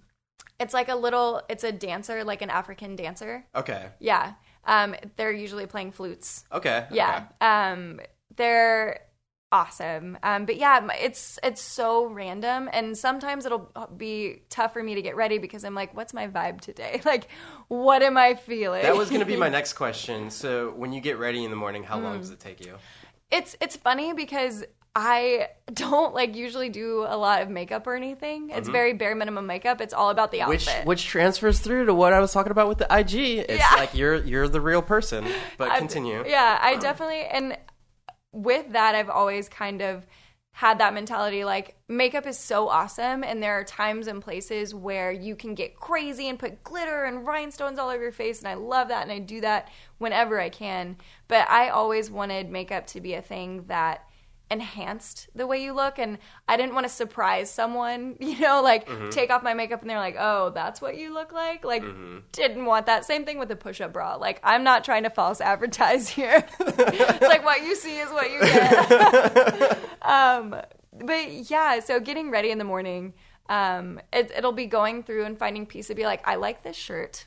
[0.62, 3.44] it's like a little, it's a dancer, like an African dancer.
[3.54, 6.44] okay, Yeah, um, they're usually playing flutes.
[6.52, 7.24] okay, Yeah.
[7.40, 8.00] Um,
[8.36, 9.00] they're
[9.50, 10.16] awesome.
[10.22, 15.02] Um, but yeah, it's it's so random, and sometimes it'll be tough for me to
[15.02, 17.02] get ready because I'm like, what's my vibe today?
[17.04, 17.28] Like,
[17.68, 18.80] what am I feeling?
[18.82, 20.30] That was going to be my next question.
[20.30, 22.02] So, when you get ready in the morning, how Mm.
[22.04, 22.76] long does it take you?
[23.30, 28.50] it's it's funny because I don't like usually do a lot of makeup or anything.
[28.50, 29.80] It's very bare minimum makeup.
[29.80, 30.48] It's all about the Mm-hmm.
[30.50, 30.86] Which outfit.
[30.86, 33.14] which transfers through to what I was talking about with the IG.
[33.48, 33.76] It's Yeah.
[33.78, 35.26] like you're you're the real person.
[35.56, 36.24] But continue.
[36.26, 37.56] Yeah, I definitely and
[38.32, 40.06] with that I've always kind of
[40.54, 45.10] had that mentality like makeup is so awesome and there are times and places where
[45.10, 48.54] you can get crazy and put glitter and rhinestones all over your face and I
[48.54, 50.98] love that and I do that whenever I can.
[51.28, 54.06] But I always wanted makeup to be a thing that
[54.52, 58.86] enhanced the way you look and I didn't want to surprise someone, you know, like
[59.10, 61.82] take off my makeup and they're like, "Oh, that's what you look like?" Like
[62.32, 63.04] didn't want that.
[63.04, 64.16] Same thing with the push-up bra.
[64.16, 66.46] Like I'm not trying to false advertise here.
[66.60, 69.78] it's like what you see is what you get.
[70.02, 70.54] um
[71.04, 73.14] but yeah, so getting ready in the morning,
[73.48, 77.26] um it, it'll be going through and finding pieces be like, "I like this shirt.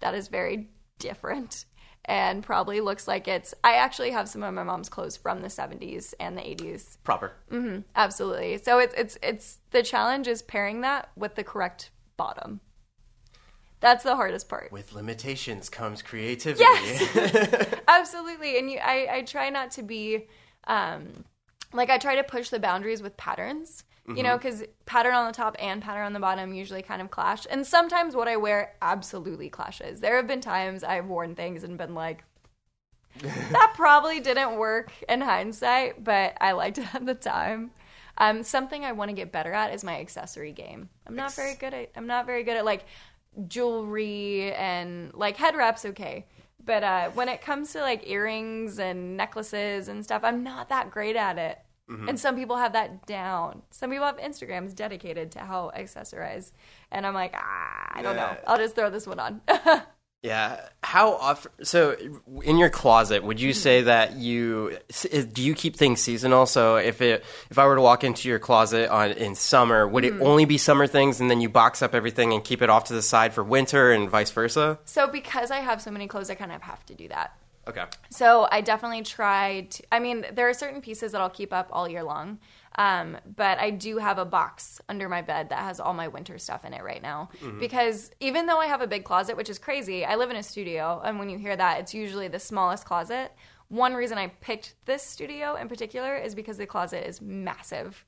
[0.00, 1.66] That is very different."
[2.06, 3.54] And probably looks like it's.
[3.64, 6.98] I actually have some of my mom's clothes from the 70s and the 80s.
[7.04, 7.32] Proper.
[7.50, 7.84] Mhm.
[7.96, 8.58] Absolutely.
[8.58, 12.60] So it's it's it's the challenge is pairing that with the correct bottom.
[13.80, 14.72] That's the hardest part.
[14.72, 16.62] With limitations comes creativity.
[16.62, 17.74] Yes.
[17.88, 18.58] Absolutely.
[18.58, 20.26] And you I, I try not to be
[20.66, 21.24] um
[21.72, 23.84] like I try to push the boundaries with patterns.
[24.06, 27.10] You know, because pattern on the top and pattern on the bottom usually kind of
[27.10, 27.46] clash.
[27.48, 30.00] And sometimes what I wear absolutely clashes.
[30.00, 32.22] There have been times I've worn things and been like,
[33.22, 37.70] that probably didn't work in hindsight, but I liked it at the time.
[38.18, 40.88] Um, something I want to get better at is my accessory game.
[41.06, 41.90] I'm not very good at.
[41.96, 42.84] I'm not very good at like
[43.48, 45.84] jewelry and like head wraps.
[45.84, 46.26] Okay,
[46.64, 50.90] but uh, when it comes to like earrings and necklaces and stuff, I'm not that
[50.90, 51.58] great at it.
[51.88, 53.62] And some people have that down.
[53.70, 56.52] Some people have Instagrams dedicated to how accessorize,
[56.90, 58.36] and I'm like, ah, I don't know.
[58.46, 59.40] I'll just throw this one on.
[60.22, 60.58] Yeah.
[60.82, 61.52] How often?
[61.66, 61.94] So,
[62.44, 63.46] in your closet, would Mm-hmm.
[63.46, 64.78] you say that you
[65.34, 66.46] do you keep things seasonal?
[66.46, 70.02] So, if it if I were to walk into your closet on in summer, would
[70.04, 70.22] Mm-hmm.
[70.22, 72.84] it only be summer things, and then you box up everything and keep it off
[72.84, 74.78] to the side for winter, and vice versa?
[74.86, 77.36] so because I have so many clothes, I kind of have to do that.
[77.66, 77.84] Okay.
[78.10, 79.82] So I definitely try to.
[79.90, 82.38] I mean, there are certain pieces that I'll keep up all year long,
[82.76, 86.38] um, but I do have a box under my bed that has all my winter
[86.38, 87.30] stuff in it right now.
[87.58, 90.42] Because even though I have a big closet, which is crazy, I live in a
[90.42, 93.32] studio, and when you hear that, it's usually the smallest closet.
[93.68, 98.04] One reason I picked this studio in particular is because the closet is massive,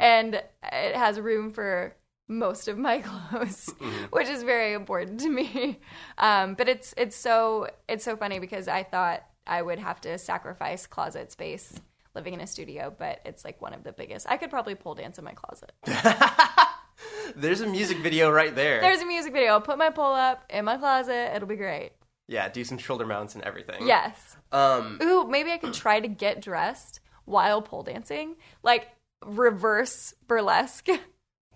[0.00, 1.94] and it has room for
[2.28, 2.98] most of my
[3.30, 3.72] clothes,
[4.10, 5.80] which is very important to me.
[6.18, 10.16] Um, but it's it's so it's so funny because I thought I would have to
[10.18, 11.78] sacrifice closet space
[12.14, 14.26] living in a studio, but it's like one of the biggest.
[14.28, 15.72] I could probably pole dance in my closet.
[17.36, 18.80] There's a music video right there.
[18.80, 19.52] There's a music video.
[19.52, 21.34] I'll put my pole up in my closet.
[21.34, 21.92] It'll be great.
[22.28, 23.86] yeah, do some shoulder mounts and everything.
[23.86, 24.36] Yes.
[24.52, 24.98] Um.
[25.02, 28.88] Ooh, maybe I could try to get dressed while pole dancing, like
[29.24, 30.88] reverse burlesque.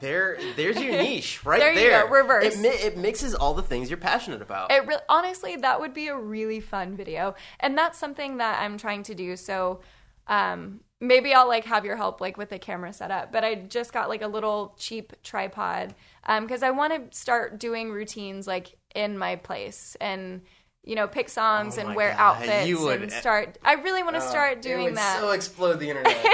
[0.01, 2.05] There, there's your niche right There there.
[2.07, 2.55] go, reverse.
[2.57, 4.71] It, mi- it mixes all the things you're passionate about.
[4.73, 8.79] It really, honestly, that would be a really fun video, and that's something that I'm
[8.79, 9.37] trying to do.
[9.37, 9.81] So,
[10.27, 13.33] um, maybe I'll like have your help like with the camera setup.
[13.33, 15.95] But I just got like a little cheap tripod
[16.41, 20.43] because I want to start doing routines like in my place and
[20.85, 23.59] you know pick songs Oh and wear God, outfits you would- and start.
[23.65, 25.19] I really want to start It doing would that.
[25.21, 26.25] So explode the internet.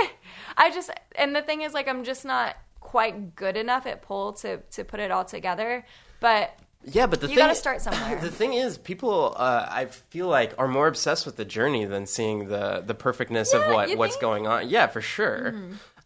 [0.57, 2.57] I just and the thing is like I'm just not
[2.97, 5.85] quite good enough at pole to to put it all together.
[6.19, 8.19] But Yeah, but the You thing gotta start somewhere.
[8.23, 12.07] The thing is, people uh, I feel like are more obsessed with the journey than
[12.07, 14.23] seeing the the perfectness of what what's think?
[14.23, 14.71] going on.
[14.71, 15.55] Yeah, for sure.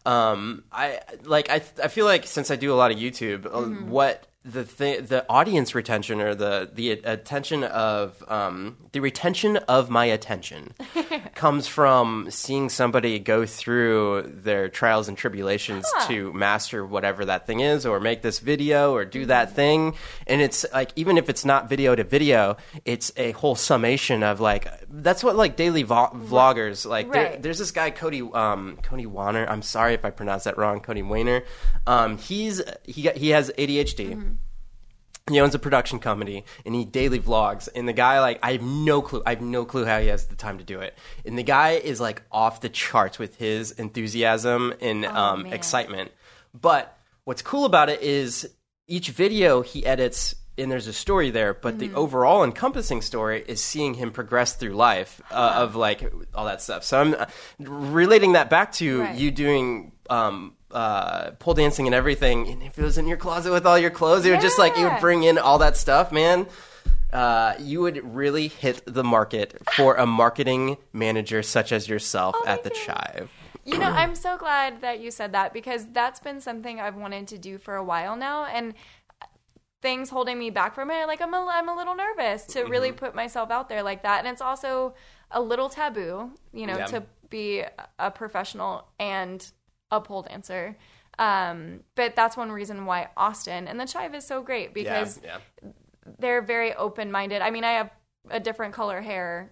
[0.05, 3.61] Um, I like I I feel like since I do a lot of YouTube, uh,
[3.85, 9.89] what the th- the audience retention or the the attention of um, the retention of
[9.91, 10.73] my attention
[11.35, 17.59] comes from seeing somebody go through their trials and tribulations to master whatever that thing
[17.59, 19.93] is or make this video or do that thing.
[20.25, 24.39] And it's like even if it's not video to video it's a whole summation of
[24.39, 29.05] like that's what like daily vo- vloggers like there- there's this guy Cody um Cody
[29.05, 29.45] Warner.
[29.47, 31.43] I'm sorry if I pronounced that wrong Cody Wayner
[31.85, 34.29] um he's he he has ADHD
[35.29, 38.61] he owns a production company and he daily vlogs and the guy like i have
[38.61, 40.97] no clue i have no clue how he has the time to do it.
[41.25, 46.11] And the guy is like off the charts with his enthusiasm and um, excitement.
[46.59, 48.49] But what's cool about it is
[48.87, 53.63] each video he edits and there's a story there but the overall encompassing story is
[53.63, 56.83] seeing him progress through life uh, of like all that stuff.
[56.83, 57.25] So i'm uh,
[57.59, 59.15] relating that back to Right.
[59.15, 63.51] you doing um, uh, pole dancing and everything and if it was in your closet
[63.51, 66.11] with all your clothes it would just like it would bring in all that stuff
[66.11, 66.47] man
[67.13, 72.43] uh, you would really hit the market for a marketing manager such as yourself Oh
[72.45, 73.29] my at the chive
[73.65, 77.27] You know, I'm so glad that you said that because that's been something I've wanted
[77.27, 78.73] to do for a while now, and
[79.81, 81.05] things holding me back from it.
[81.07, 82.71] Like I'm a, I'm a little nervous to Mm-hmm.
[82.71, 84.93] really put myself out there like that, and it's also
[85.31, 86.85] a little taboo, you know, Yeah.
[86.87, 87.63] to be
[87.99, 89.45] a professional and
[89.91, 90.77] a pole dancer.
[91.19, 95.37] Um, but that's one reason why Austin and the Chive is so great because yeah,
[96.19, 97.41] they're very open minded.
[97.41, 97.91] I mean, I have
[98.29, 99.51] a different color hair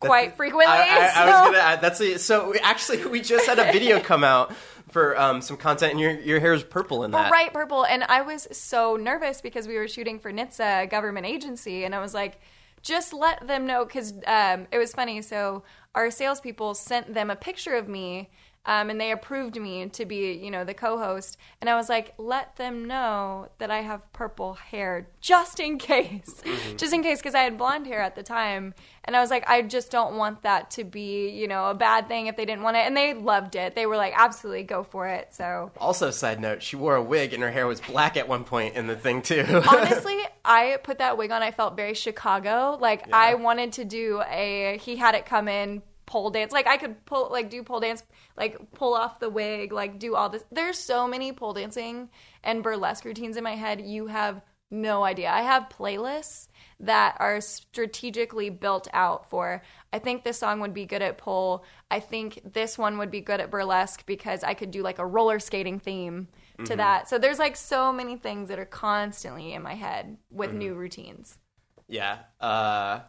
[0.00, 0.66] quite frequently.
[0.66, 3.58] I, I, I so- was gonna add that's a, so we, actually we just had
[3.58, 4.54] a video come out
[4.90, 8.02] for um, some content and your your hair is purple in that bright purple and
[8.04, 12.00] i was so nervous because we were shooting for NHTSA a government agency and i
[12.00, 12.40] was like
[12.80, 15.62] just let them know because um, it was funny so
[15.94, 18.30] our salespeople sent them a picture of me
[18.68, 21.38] um, and they approved me to be, you know, the co-host.
[21.62, 26.42] And I was like, let them know that I have purple hair just in case,
[26.76, 28.74] just in case, because I had blonde hair at the time.
[29.04, 32.08] And I was like, I just don't want that to be, you know, a bad
[32.08, 32.80] thing if they didn't want it.
[32.80, 33.74] And they loved it.
[33.74, 35.32] They were like, absolutely, go for it.
[35.32, 38.44] So Also, side note, she wore a wig and her hair was black at one
[38.44, 39.46] point in the thing too.
[39.66, 41.42] honestly, I put that wig on.
[41.42, 42.76] I felt very Chicago.
[42.78, 44.78] Like I wanted to do a.
[44.82, 46.52] He had it come in pole dance.
[46.52, 48.02] Like I could pull, like do pole dance,
[48.36, 50.42] like pull off the wig, like do all this.
[50.50, 52.08] There's so many pole dancing
[52.42, 53.82] and burlesque routines in my head.
[53.82, 54.40] You have
[54.70, 55.30] no idea.
[55.30, 56.48] I have playlists
[56.80, 59.62] that are strategically built out for.
[59.92, 61.64] I think this song would be good at pole.
[61.90, 65.06] I think this one would be good at burlesque because I could do like a
[65.06, 66.28] roller skating theme
[66.64, 67.08] to that.
[67.08, 71.38] So there's like so many things that are constantly in my head with new routines.
[71.86, 73.00] Yeah, uh,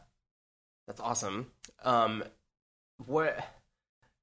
[0.88, 1.52] that's awesome.
[1.84, 2.24] Um,
[3.06, 3.39] what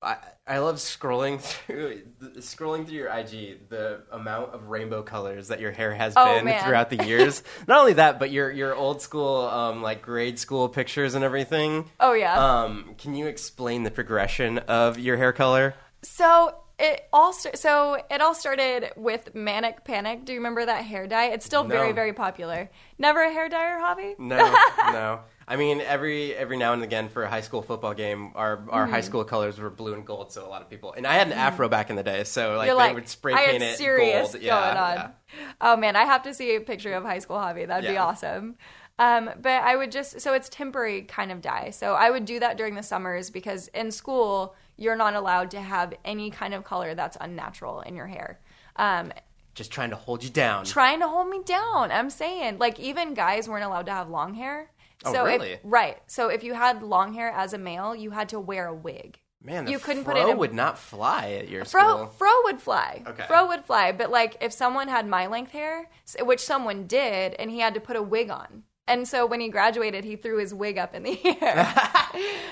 [0.03, 0.17] I
[0.47, 2.03] I love scrolling through
[2.39, 6.45] scrolling through your IG the amount of rainbow colors that your hair has Oh, been
[6.45, 6.63] man.
[6.65, 7.43] throughout the years.
[7.67, 11.91] Not only that, but your your old school um like grade school pictures and everything.
[11.99, 12.63] Oh yeah.
[12.63, 15.75] Um, can you explain the progression of your hair color?
[16.03, 20.25] So it all st- so it all started with manic panic.
[20.25, 21.27] Do you remember that hair dye?
[21.27, 21.95] It's still very No.
[21.95, 22.71] very popular.
[22.99, 24.19] Never a hair dyer Javi?
[24.19, 24.37] No,
[24.93, 25.21] no.
[25.49, 28.85] I mean, every every now and again for a high school football game, our our
[28.85, 28.93] Mm-hmm.
[28.93, 30.33] high school colors were blue and gold.
[30.33, 32.57] So a lot of people, and I had an afro back in the day, so
[32.57, 34.43] like You're they like, would spray I had paint it serious gold.
[34.45, 34.95] Yeah, going on.
[34.97, 35.53] yeah.
[35.61, 37.67] Oh man, I have to see a picture of high school Javi.
[37.67, 38.57] That'd be awesome.
[38.99, 41.71] Um, but I would just so it's temporary kind of dye.
[41.71, 45.61] So I would do that during the summers because in school you're not allowed to
[45.61, 48.41] have any kind of color that's unnatural in your hair.
[48.77, 49.13] Um,
[49.55, 50.65] Just trying to hold you down.
[50.65, 51.91] trying to hold me down.
[51.91, 54.71] I'm saying, like, even guys weren't allowed to have long hair.
[55.05, 55.59] Oh, So if- really?
[55.63, 55.99] right.
[56.07, 59.19] So if you had long hair as a male, you had to wear a wig.
[59.43, 62.07] Man, you couldn't fro put it in- would not fly at your Fro, school.
[62.09, 63.03] fro would fly.
[63.07, 63.25] Okay.
[63.29, 63.93] Fro would fly.
[63.93, 65.89] But like, if someone had my length hair,
[66.21, 68.65] which someone did, and he had to put a wig on.
[68.89, 71.75] And so when he graduated, he threw his wig up in the air.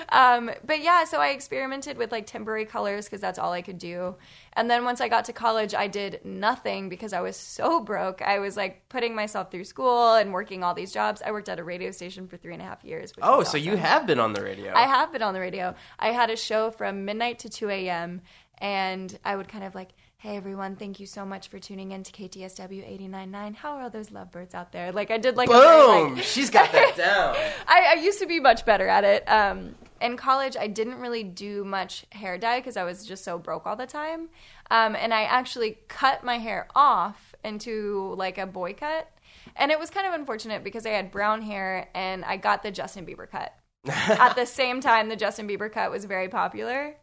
[0.09, 3.77] um, but yeah, so I experimented with like temporary colors because that's all I could
[3.77, 4.15] do.
[4.53, 8.21] And then once I got to college, I did nothing because I was so broke.
[8.21, 11.21] I was like putting myself through school and working all these jobs.
[11.25, 13.15] I worked at a radio station for three and a half years.
[13.15, 14.73] Which oh, so you have been on the radio.
[14.75, 15.73] I have been on the radio.
[15.99, 18.21] I had a show from midnight to 2 a.m.
[18.57, 19.91] and I would kind of like,
[20.25, 23.53] hey everyone, thank you so much for tuning in to KTSW 89.9.
[23.53, 24.91] How are all those lovebirds out there?
[24.91, 26.15] Like I did like a very, Boom!
[26.15, 27.35] like- She's got that down.
[27.67, 29.23] I, I used to be much better at it.
[29.29, 33.37] Um, in college, I didn't really do much hair dye because I was just so
[33.37, 34.29] broke all the time.
[34.71, 39.07] Um, and I actually cut my hair off into like a boy cut.
[39.55, 42.71] And it was kind of unfortunate because I had brown hair and I got the
[42.71, 43.53] Justin Bieber cut.
[43.87, 46.95] At the same time, the Justin Bieber cut was very popular.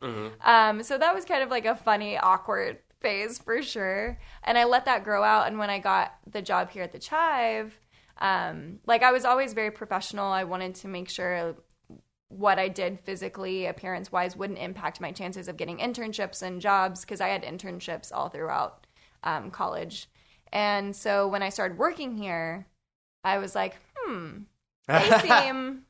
[0.45, 4.19] Um, so that was kind of like a funny, awkward phase for sure.
[4.45, 5.49] And I let that grow out.
[5.49, 7.79] And when I got the job here at the Chive,
[8.19, 10.27] um, like I was always very professional.
[10.27, 11.57] I wanted to make sure
[12.29, 17.03] what I did physically, appearance wise, wouldn't impact my chances of getting internships and jobs
[17.03, 18.87] because I had internships all throughout
[19.23, 20.09] um, college.
[20.53, 22.67] And so when I started working here,
[23.25, 24.39] I was like, hmm,
[24.89, 25.83] they seem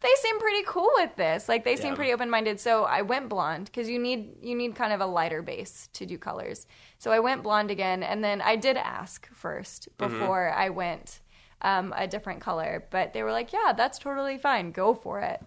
[0.00, 1.48] they seem pretty cool with this.
[1.48, 1.94] Like they seem Yeah.
[1.96, 2.60] pretty open minded.
[2.60, 6.06] So I went blonde because you need you need kind of a lighter base to
[6.06, 6.66] do colors.
[6.98, 11.20] So I went blonde again, and then I did ask first before I went
[11.62, 14.70] um, a different color, but they were like, "Yeah, that's totally fine.
[14.72, 15.40] Go for it."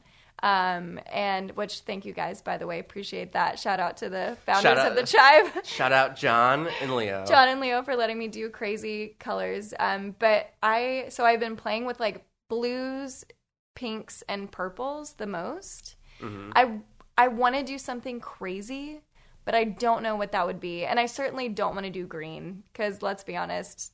[0.44, 4.36] Um, and which thank you guys by the way appreciate that shout out to the
[4.44, 7.24] founders out- of the Chive Shout out John and Leo.
[7.28, 9.72] John and Leo for letting me do crazy colors.
[9.80, 13.24] Um, but I so I've been playing with like blues,
[13.76, 15.96] pinks, and purples the most.
[16.24, 16.80] I
[17.18, 19.02] I want to do something crazy,
[19.44, 22.06] but I don't know what that would be, and I certainly don't want to do
[22.06, 23.92] green because let's be honest.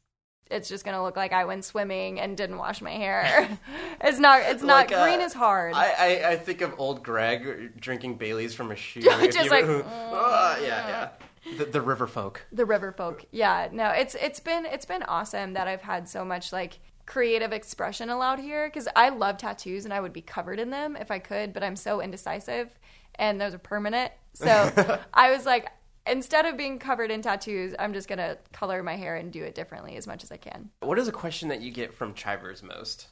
[0.49, 3.49] It's just gonna look like I went swimming and didn't wash my hair.
[4.01, 4.41] it's not.
[4.43, 4.89] It's not.
[4.89, 5.73] Like, uh, green is hard.
[5.73, 9.01] I, I, I think of old Gregg drinking Baileys from a shoe.
[9.01, 11.09] Just you- like, Ah, yeah, yeah.
[11.57, 12.45] The, the river folk.
[12.51, 16.25] the river folk yeah no it's it's been it's been awesome that i've had so
[16.25, 20.59] much like creative expression allowed here because i love tattoos and i would be covered
[20.59, 22.69] in them if i could but i'm so indecisive
[23.15, 24.11] and those are permanent.
[24.33, 25.71] So i was like
[26.05, 29.55] instead of being covered in tattoos i'm just gonna color my hair and do it
[29.55, 30.69] differently as much as i can.
[30.81, 33.07] What is a question that you get from Chivers most?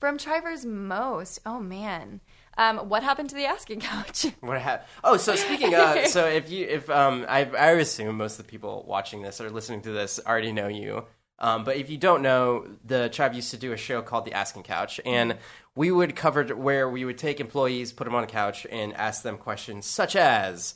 [0.00, 1.40] from Trivers most?
[1.46, 2.20] Oh man.
[2.58, 4.26] Um, what happened to the asking couch?
[4.40, 8.38] What ha- oh, so speaking of, so if you, if um, I, I assume most
[8.38, 11.04] of the people watching this or listening to this already know you.
[11.40, 14.34] Um, but if you don't know, the Chive used to do a show called The
[14.34, 15.38] Asking Couch, and
[15.74, 19.22] we would cover where we would take employees, put them on a couch, and ask
[19.22, 20.74] them questions such as,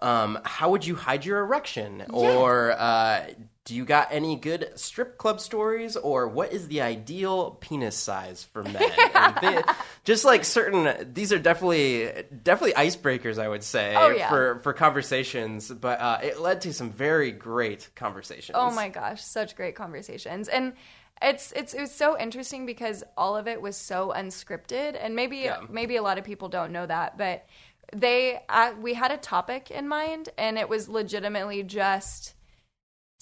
[0.00, 2.04] Um, how would you hide your erection?
[2.10, 3.26] Or uh,
[3.64, 5.96] do you got any good strip club stories?
[5.96, 8.82] Or what is the ideal penis size for men?
[9.40, 9.62] They-
[10.04, 12.10] just like certain, these are definitely
[12.42, 14.28] definitely icebreakers, I would say, Oh, yeah.
[14.28, 15.70] for for conversations.
[15.70, 18.54] But uh, it led to some very great conversations.
[18.54, 20.48] Oh my gosh, such great conversations.
[20.48, 20.74] And
[21.22, 25.38] it's it's it was so interesting because all of it was so unscripted and maybe
[25.38, 25.60] Yeah.
[25.70, 27.46] maybe a lot of people don't know that, but
[27.94, 32.34] they uh, we had a topic in mind and it was legitimately just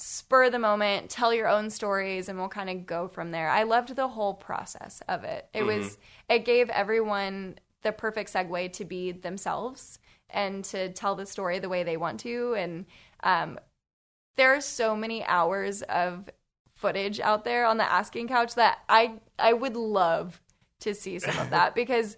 [0.03, 3.49] spur the moment, tell your own stories and we'll kind of go from there.
[3.49, 5.49] I loved the whole process of it.
[5.55, 5.97] It was
[6.29, 9.99] it gave everyone the perfect segue to be themselves
[10.31, 12.87] and to tell the story the way they want to and
[13.23, 13.59] um
[14.37, 16.29] there are so many hours of
[16.75, 20.41] footage out there on the asking couch that I I would love
[20.81, 22.17] to see some of that because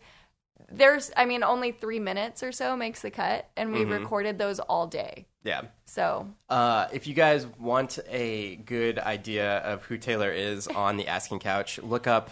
[0.70, 4.59] there's I mean only 3 minutes or so makes the cut and we recorded those
[4.59, 5.26] all day.
[5.45, 5.63] Yeah.
[5.85, 11.07] So, Uh, if you guys want a good idea of who Taylor is on the
[11.07, 12.31] Asking Couch, look up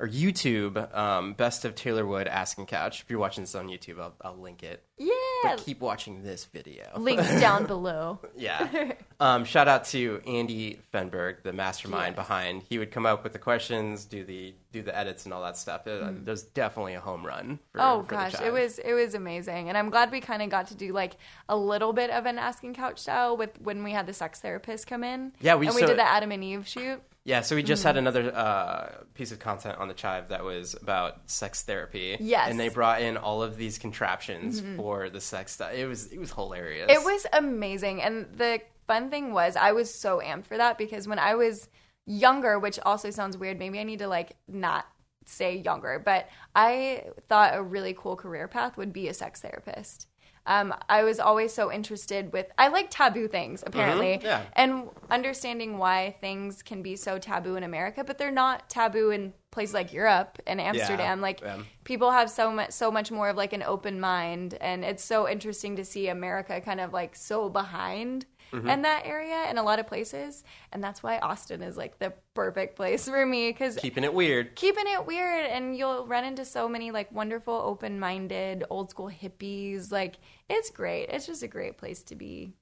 [0.00, 3.02] or YouTube um, Best of Taylor Wood Asking Couch.
[3.02, 4.82] If you're watching this on YouTube, I'll, I'll link it.
[4.96, 6.84] yeah, But keep watching this video.
[6.96, 8.20] links down below.
[8.36, 8.92] Yeah.
[9.20, 12.24] Um, shout out to Andy Fenberg, the mastermind Yes.
[12.28, 12.62] behind.
[12.68, 15.56] He would come up with the questions, do the do the edits and all that
[15.56, 15.88] stuff.
[15.88, 17.58] It, There's definitely a home run.
[17.72, 20.50] For, Oh for gosh, it was it was amazing, and I'm glad we kind of
[20.50, 21.16] got to do like
[21.48, 24.86] a little bit of an asking couch style with when we had the sex therapist
[24.86, 25.32] come in.
[25.40, 27.02] Yeah, we- and we so- did the Adam and Eve shoot.
[27.28, 27.86] Yeah, so we just Mm-hmm.
[27.88, 32.16] had another uh, piece of content on the Chive that was about sex therapy.
[32.18, 32.40] Yes.
[32.40, 32.50] Mm-hmm.
[32.52, 35.72] and they brought in all of these contraptions for the sex stuff.
[35.74, 36.86] It was it was hilarious.
[36.90, 38.00] It was amazing.
[38.02, 41.68] And the fun thing was, I was so amped for that because when I was
[42.06, 44.86] younger, which also sounds weird, maybe I need to like not
[45.26, 50.07] say younger, but I thought a really cool career path would be a sex therapist.
[50.48, 54.18] Um, I was always so interested with, I like taboo things, apparently.
[54.22, 54.42] yeah.
[54.54, 59.34] And understanding why things can be so taboo in America, but they're not taboo in
[59.50, 61.20] places like Europe and Amsterdam.
[61.20, 61.58] like, yeah.
[61.84, 65.28] people have so much so much more of like an open mind and it's so
[65.28, 68.68] interesting to see america kind of like so behind Mm-hmm.
[68.68, 70.42] in that area in a lot of places
[70.72, 74.54] and that's why austin is like the perfect place for me because keeping it weird.
[74.54, 79.92] keeping it weird and you'll run into so many like wonderful open-minded old school hippies
[79.92, 80.16] like
[80.48, 82.54] it's great it's just a great place to be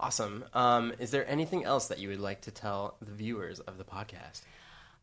[0.00, 0.44] Awesome.
[0.52, 3.84] Um, is there anything else that you would like to tell the viewers of the
[3.84, 4.42] podcast?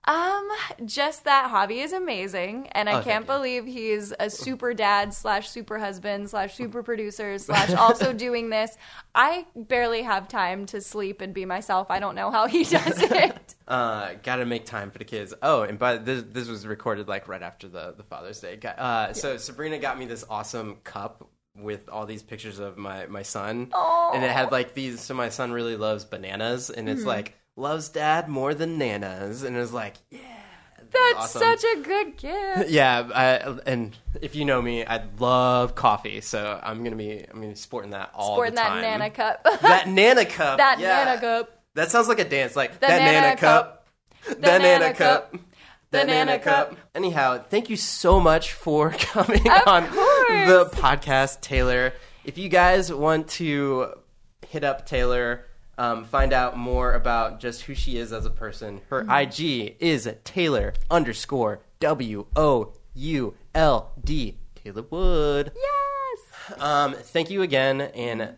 [0.05, 0.47] Um,
[0.85, 5.47] just that Javi is amazing, and I Oh, can't believe he's a super dad slash
[5.49, 8.75] super husband slash super producer slash also doing this.
[9.13, 11.91] I barely have time to sleep and be myself.
[11.91, 13.55] I don't know how he does it.
[13.67, 15.35] Uh, gotta make time for the kids.
[15.43, 18.57] Oh, and by this, this was recorded like right after the the Father's Day.
[18.63, 23.21] Uh, so Sabrina got me this awesome cup with all these pictures of my my
[23.21, 24.13] son, Aw.
[24.13, 24.99] and it had like these.
[25.01, 29.55] So my son really loves bananas, and it's like loves dad more than nanas, and
[29.57, 30.19] is like, yeah,
[30.91, 31.41] That's awesome.
[31.41, 32.69] such a good gift.
[32.69, 33.07] yeah.
[33.13, 37.49] I, and if you know me, I love coffee, so I'm gonna be I'm gonna
[37.49, 38.81] be sporting that all Sporting the that.
[38.81, 39.43] Nana cup.
[39.61, 41.03] that Nana cup, that yeah.
[41.05, 41.57] Nana cup.
[41.75, 43.77] That sounds like a dance, like The that Nana, Nana cup.
[44.27, 45.31] That Nana Nana cup.
[45.31, 45.41] cup.
[45.91, 46.69] The The Nana Nana cup.
[46.69, 46.77] cup.
[46.93, 50.47] Anyhow, thank you so much for coming Of on course.
[50.47, 51.93] the podcast, Taylor.
[52.23, 53.93] If you guys want to
[54.47, 55.45] hit up Taylor,
[55.77, 59.11] um, find out more about just who she is as a person, her Mm-hmm.
[59.11, 64.37] IG is Taylor underscore W O U L D.
[64.55, 65.51] Taylor Wood.
[65.55, 66.59] Yes.
[66.61, 68.35] Um, thank you again, and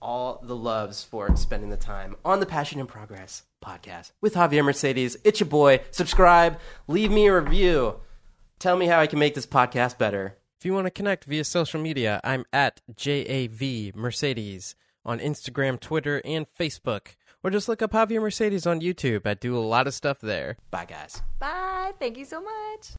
[0.00, 4.64] all the loves for spending the time on the Passion and Progress podcast with Javier
[4.64, 5.16] Mercedes.
[5.24, 5.80] It's your boy.
[5.92, 6.58] Subscribe,
[6.88, 8.00] leave me a review.
[8.58, 10.36] Tell me how I can make this podcast better.
[10.58, 14.74] If you want to connect via social media, I'm at JAV Mercedes
[15.04, 17.14] on Instagram, Twitter, and Facebook.
[17.44, 19.26] Or just look up Javier Mercedes on YouTube.
[19.26, 20.56] I do a lot of stuff there.
[20.70, 21.22] Bye, guys.
[21.38, 21.92] Bye.
[21.98, 22.90] Thank you so much.